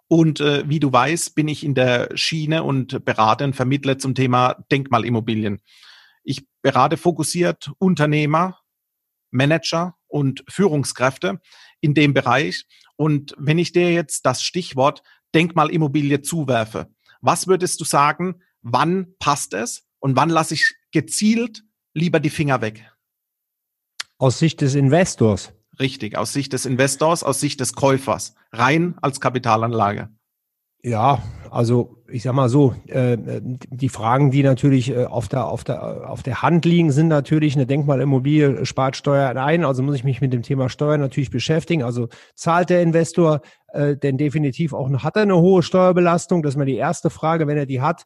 Und 0.08 0.40
äh, 0.40 0.68
wie 0.68 0.80
du 0.80 0.92
weißt, 0.92 1.34
bin 1.34 1.48
ich 1.48 1.64
in 1.64 1.74
der 1.74 2.10
Schiene 2.16 2.62
und 2.62 3.04
berate 3.04 3.44
und 3.44 3.56
vermittle 3.56 3.96
zum 3.96 4.14
Thema 4.14 4.64
Denkmalimmobilien. 4.70 5.60
Ich 6.22 6.46
berate 6.60 6.96
fokussiert 6.96 7.72
Unternehmer, 7.78 8.58
Manager 9.30 9.96
und 10.08 10.44
Führungskräfte 10.48 11.40
in 11.80 11.94
dem 11.94 12.14
Bereich. 12.14 12.66
Und 12.96 13.34
wenn 13.38 13.58
ich 13.58 13.72
dir 13.72 13.92
jetzt 13.92 14.26
das 14.26 14.42
Stichwort 14.42 15.02
Denkmalimmobilie 15.34 16.20
zuwerfe, 16.20 16.88
was 17.22 17.46
würdest 17.46 17.80
du 17.80 17.84
sagen, 17.84 18.42
wann 18.60 19.14
passt 19.18 19.54
es 19.54 19.88
und 19.98 20.16
wann 20.16 20.28
lasse 20.28 20.54
ich 20.54 20.74
gezielt 20.92 21.64
lieber 21.94 22.20
die 22.20 22.30
Finger 22.30 22.60
weg? 22.60 22.91
Aus 24.22 24.38
Sicht 24.38 24.60
des 24.60 24.76
Investors. 24.76 25.52
Richtig, 25.80 26.16
aus 26.16 26.32
Sicht 26.32 26.52
des 26.52 26.64
Investors, 26.64 27.24
aus 27.24 27.40
Sicht 27.40 27.58
des 27.58 27.72
Käufers, 27.72 28.36
rein 28.52 28.94
als 29.02 29.20
Kapitalanlage. 29.20 30.10
Ja, 30.84 31.20
also 31.50 31.96
ich 32.08 32.22
sag 32.22 32.32
mal 32.32 32.48
so, 32.48 32.72
äh, 32.86 33.18
die 33.18 33.88
Fragen, 33.88 34.30
die 34.30 34.44
natürlich 34.44 34.90
äh, 34.90 35.06
auf 35.06 35.26
der 35.26 35.46
auf 35.46 35.64
der 35.64 36.08
auf 36.08 36.22
der 36.22 36.40
Hand 36.40 36.64
liegen, 36.64 36.92
sind 36.92 37.08
natürlich 37.08 37.56
eine 37.56 37.66
Denkmalimmobilie 37.66 38.64
spart 38.64 38.96
Steuern 38.96 39.38
ein, 39.38 39.64
also 39.64 39.82
muss 39.82 39.96
ich 39.96 40.04
mich 40.04 40.20
mit 40.20 40.32
dem 40.32 40.42
Thema 40.42 40.68
Steuern 40.68 41.00
natürlich 41.00 41.30
beschäftigen. 41.30 41.82
Also 41.82 42.08
zahlt 42.36 42.70
der 42.70 42.80
Investor 42.80 43.40
äh, 43.72 43.96
denn 43.96 44.18
definitiv 44.18 44.72
auch 44.72 44.88
hat 45.02 45.16
er 45.16 45.22
eine 45.22 45.36
hohe 45.36 45.64
Steuerbelastung? 45.64 46.44
Das 46.44 46.54
ist 46.54 46.58
mal 46.58 46.64
die 46.64 46.76
erste 46.76 47.10
Frage. 47.10 47.48
Wenn 47.48 47.58
er 47.58 47.66
die 47.66 47.80
hat, 47.80 48.04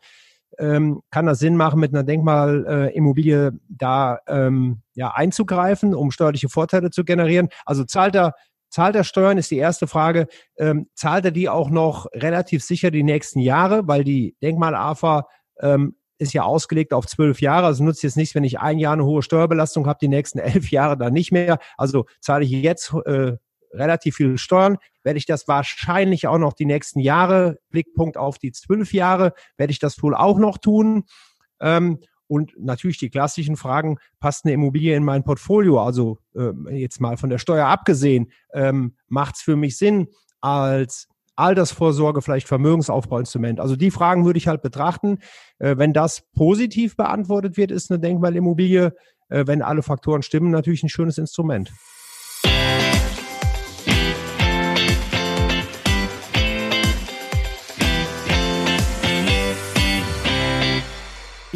ähm, 0.58 1.02
kann 1.10 1.26
das 1.26 1.38
Sinn 1.38 1.56
machen, 1.56 1.80
mit 1.80 1.92
einer 1.92 2.04
Denkmalimmobilie 2.04 3.52
da 3.68 4.18
ähm, 4.26 4.82
ja, 4.94 5.12
einzugreifen, 5.14 5.94
um 5.94 6.10
steuerliche 6.10 6.48
Vorteile 6.48 6.90
zu 6.90 7.04
generieren. 7.04 7.48
Also 7.64 7.84
zahlt 7.84 8.14
er, 8.14 8.34
zahlt 8.70 8.96
er 8.96 9.04
Steuern, 9.04 9.38
ist 9.38 9.50
die 9.50 9.58
erste 9.58 9.86
Frage. 9.86 10.26
Ähm, 10.56 10.88
zahlt 10.94 11.24
er 11.24 11.30
die 11.30 11.48
auch 11.48 11.70
noch 11.70 12.06
relativ 12.14 12.62
sicher 12.62 12.90
die 12.90 13.02
nächsten 13.02 13.40
Jahre, 13.40 13.86
weil 13.86 14.04
die 14.04 14.36
Denkmal-AFA 14.42 15.26
ähm, 15.60 15.96
ist 16.18 16.32
ja 16.32 16.44
ausgelegt 16.44 16.92
auf 16.92 17.06
zwölf 17.06 17.40
Jahre. 17.40 17.66
Also 17.66 17.84
nutzt 17.84 18.02
jetzt 18.02 18.16
nichts, 18.16 18.34
wenn 18.34 18.44
ich 18.44 18.58
ein 18.58 18.78
Jahr 18.78 18.94
eine 18.94 19.04
hohe 19.04 19.22
Steuerbelastung 19.22 19.86
habe, 19.86 19.98
die 20.00 20.08
nächsten 20.08 20.38
elf 20.40 20.70
Jahre 20.70 20.96
dann 20.96 21.12
nicht 21.12 21.32
mehr. 21.32 21.58
Also 21.76 22.06
zahle 22.20 22.44
ich 22.44 22.50
jetzt 22.50 22.92
äh, 23.04 23.36
relativ 23.72 24.16
viel 24.16 24.38
Steuern. 24.38 24.78
Werde 25.02 25.18
ich 25.18 25.26
das 25.26 25.46
wahrscheinlich 25.48 26.26
auch 26.26 26.38
noch 26.38 26.52
die 26.52 26.66
nächsten 26.66 27.00
Jahre, 27.00 27.58
Blickpunkt 27.70 28.16
auf 28.16 28.38
die 28.38 28.52
zwölf 28.52 28.92
Jahre, 28.92 29.32
werde 29.56 29.70
ich 29.70 29.78
das 29.78 30.02
wohl 30.02 30.14
auch 30.14 30.38
noch 30.38 30.58
tun. 30.58 31.04
Ähm, 31.60 32.00
und 32.28 32.52
natürlich 32.58 32.98
die 32.98 33.10
klassischen 33.10 33.56
Fragen, 33.56 33.98
passt 34.20 34.44
eine 34.44 34.54
Immobilie 34.54 34.96
in 34.96 35.04
mein 35.04 35.24
Portfolio? 35.24 35.80
Also 35.80 36.18
äh, 36.34 36.52
jetzt 36.76 37.00
mal 37.00 37.16
von 37.16 37.30
der 37.30 37.38
Steuer 37.38 37.66
abgesehen, 37.66 38.32
ähm, 38.52 38.96
macht 39.08 39.36
es 39.36 39.42
für 39.42 39.56
mich 39.56 39.76
Sinn 39.78 40.08
als 40.40 41.08
Altersvorsorge, 41.36 42.22
vielleicht 42.22 42.48
Vermögensaufbauinstrument? 42.48 43.60
Also 43.60 43.76
die 43.76 43.90
Fragen 43.90 44.24
würde 44.24 44.38
ich 44.38 44.48
halt 44.48 44.62
betrachten. 44.62 45.18
Äh, 45.58 45.76
wenn 45.78 45.92
das 45.92 46.22
positiv 46.34 46.96
beantwortet 46.96 47.56
wird, 47.56 47.70
ist 47.70 47.90
eine 47.90 48.00
Denkmalimmobilie, 48.00 48.94
äh, 49.28 49.46
wenn 49.46 49.62
alle 49.62 49.82
Faktoren 49.82 50.22
stimmen, 50.22 50.50
natürlich 50.50 50.82
ein 50.82 50.88
schönes 50.88 51.18
Instrument. 51.18 51.72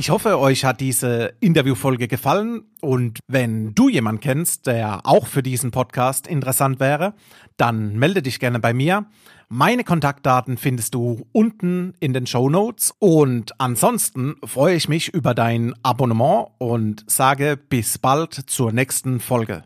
Ich 0.01 0.09
hoffe, 0.09 0.39
euch 0.39 0.65
hat 0.65 0.81
diese 0.81 1.35
Interviewfolge 1.41 2.09
gefallen 2.09 2.63
und 2.81 3.19
wenn 3.29 3.75
du 3.75 3.91
jemanden 3.91 4.23
kennst, 4.23 4.67
der 4.67 5.05
auch 5.05 5.27
für 5.27 5.43
diesen 5.43 5.73
Podcast 5.73 6.27
interessant 6.27 6.81
wäre, 6.81 7.13
dann 7.59 7.99
melde 7.99 8.23
dich 8.23 8.41
gerne 8.41 8.61
bei 8.61 8.73
mir. 8.73 9.05
Meine 9.51 9.85
Kontaktdaten 9.85 10.57
findest 10.57 10.95
du 10.95 11.27
unten 11.33 11.93
in 12.01 12.15
den 12.15 12.27
Show 12.27 12.49
Notes 12.49 12.95
und 12.99 13.53
ansonsten 13.61 14.37
freue 14.43 14.75
ich 14.75 14.89
mich 14.89 15.13
über 15.13 15.35
dein 15.35 15.75
Abonnement 15.83 16.47
und 16.57 17.05
sage 17.07 17.59
bis 17.59 17.99
bald 17.99 18.33
zur 18.33 18.73
nächsten 18.73 19.21
Folge. 19.21 19.65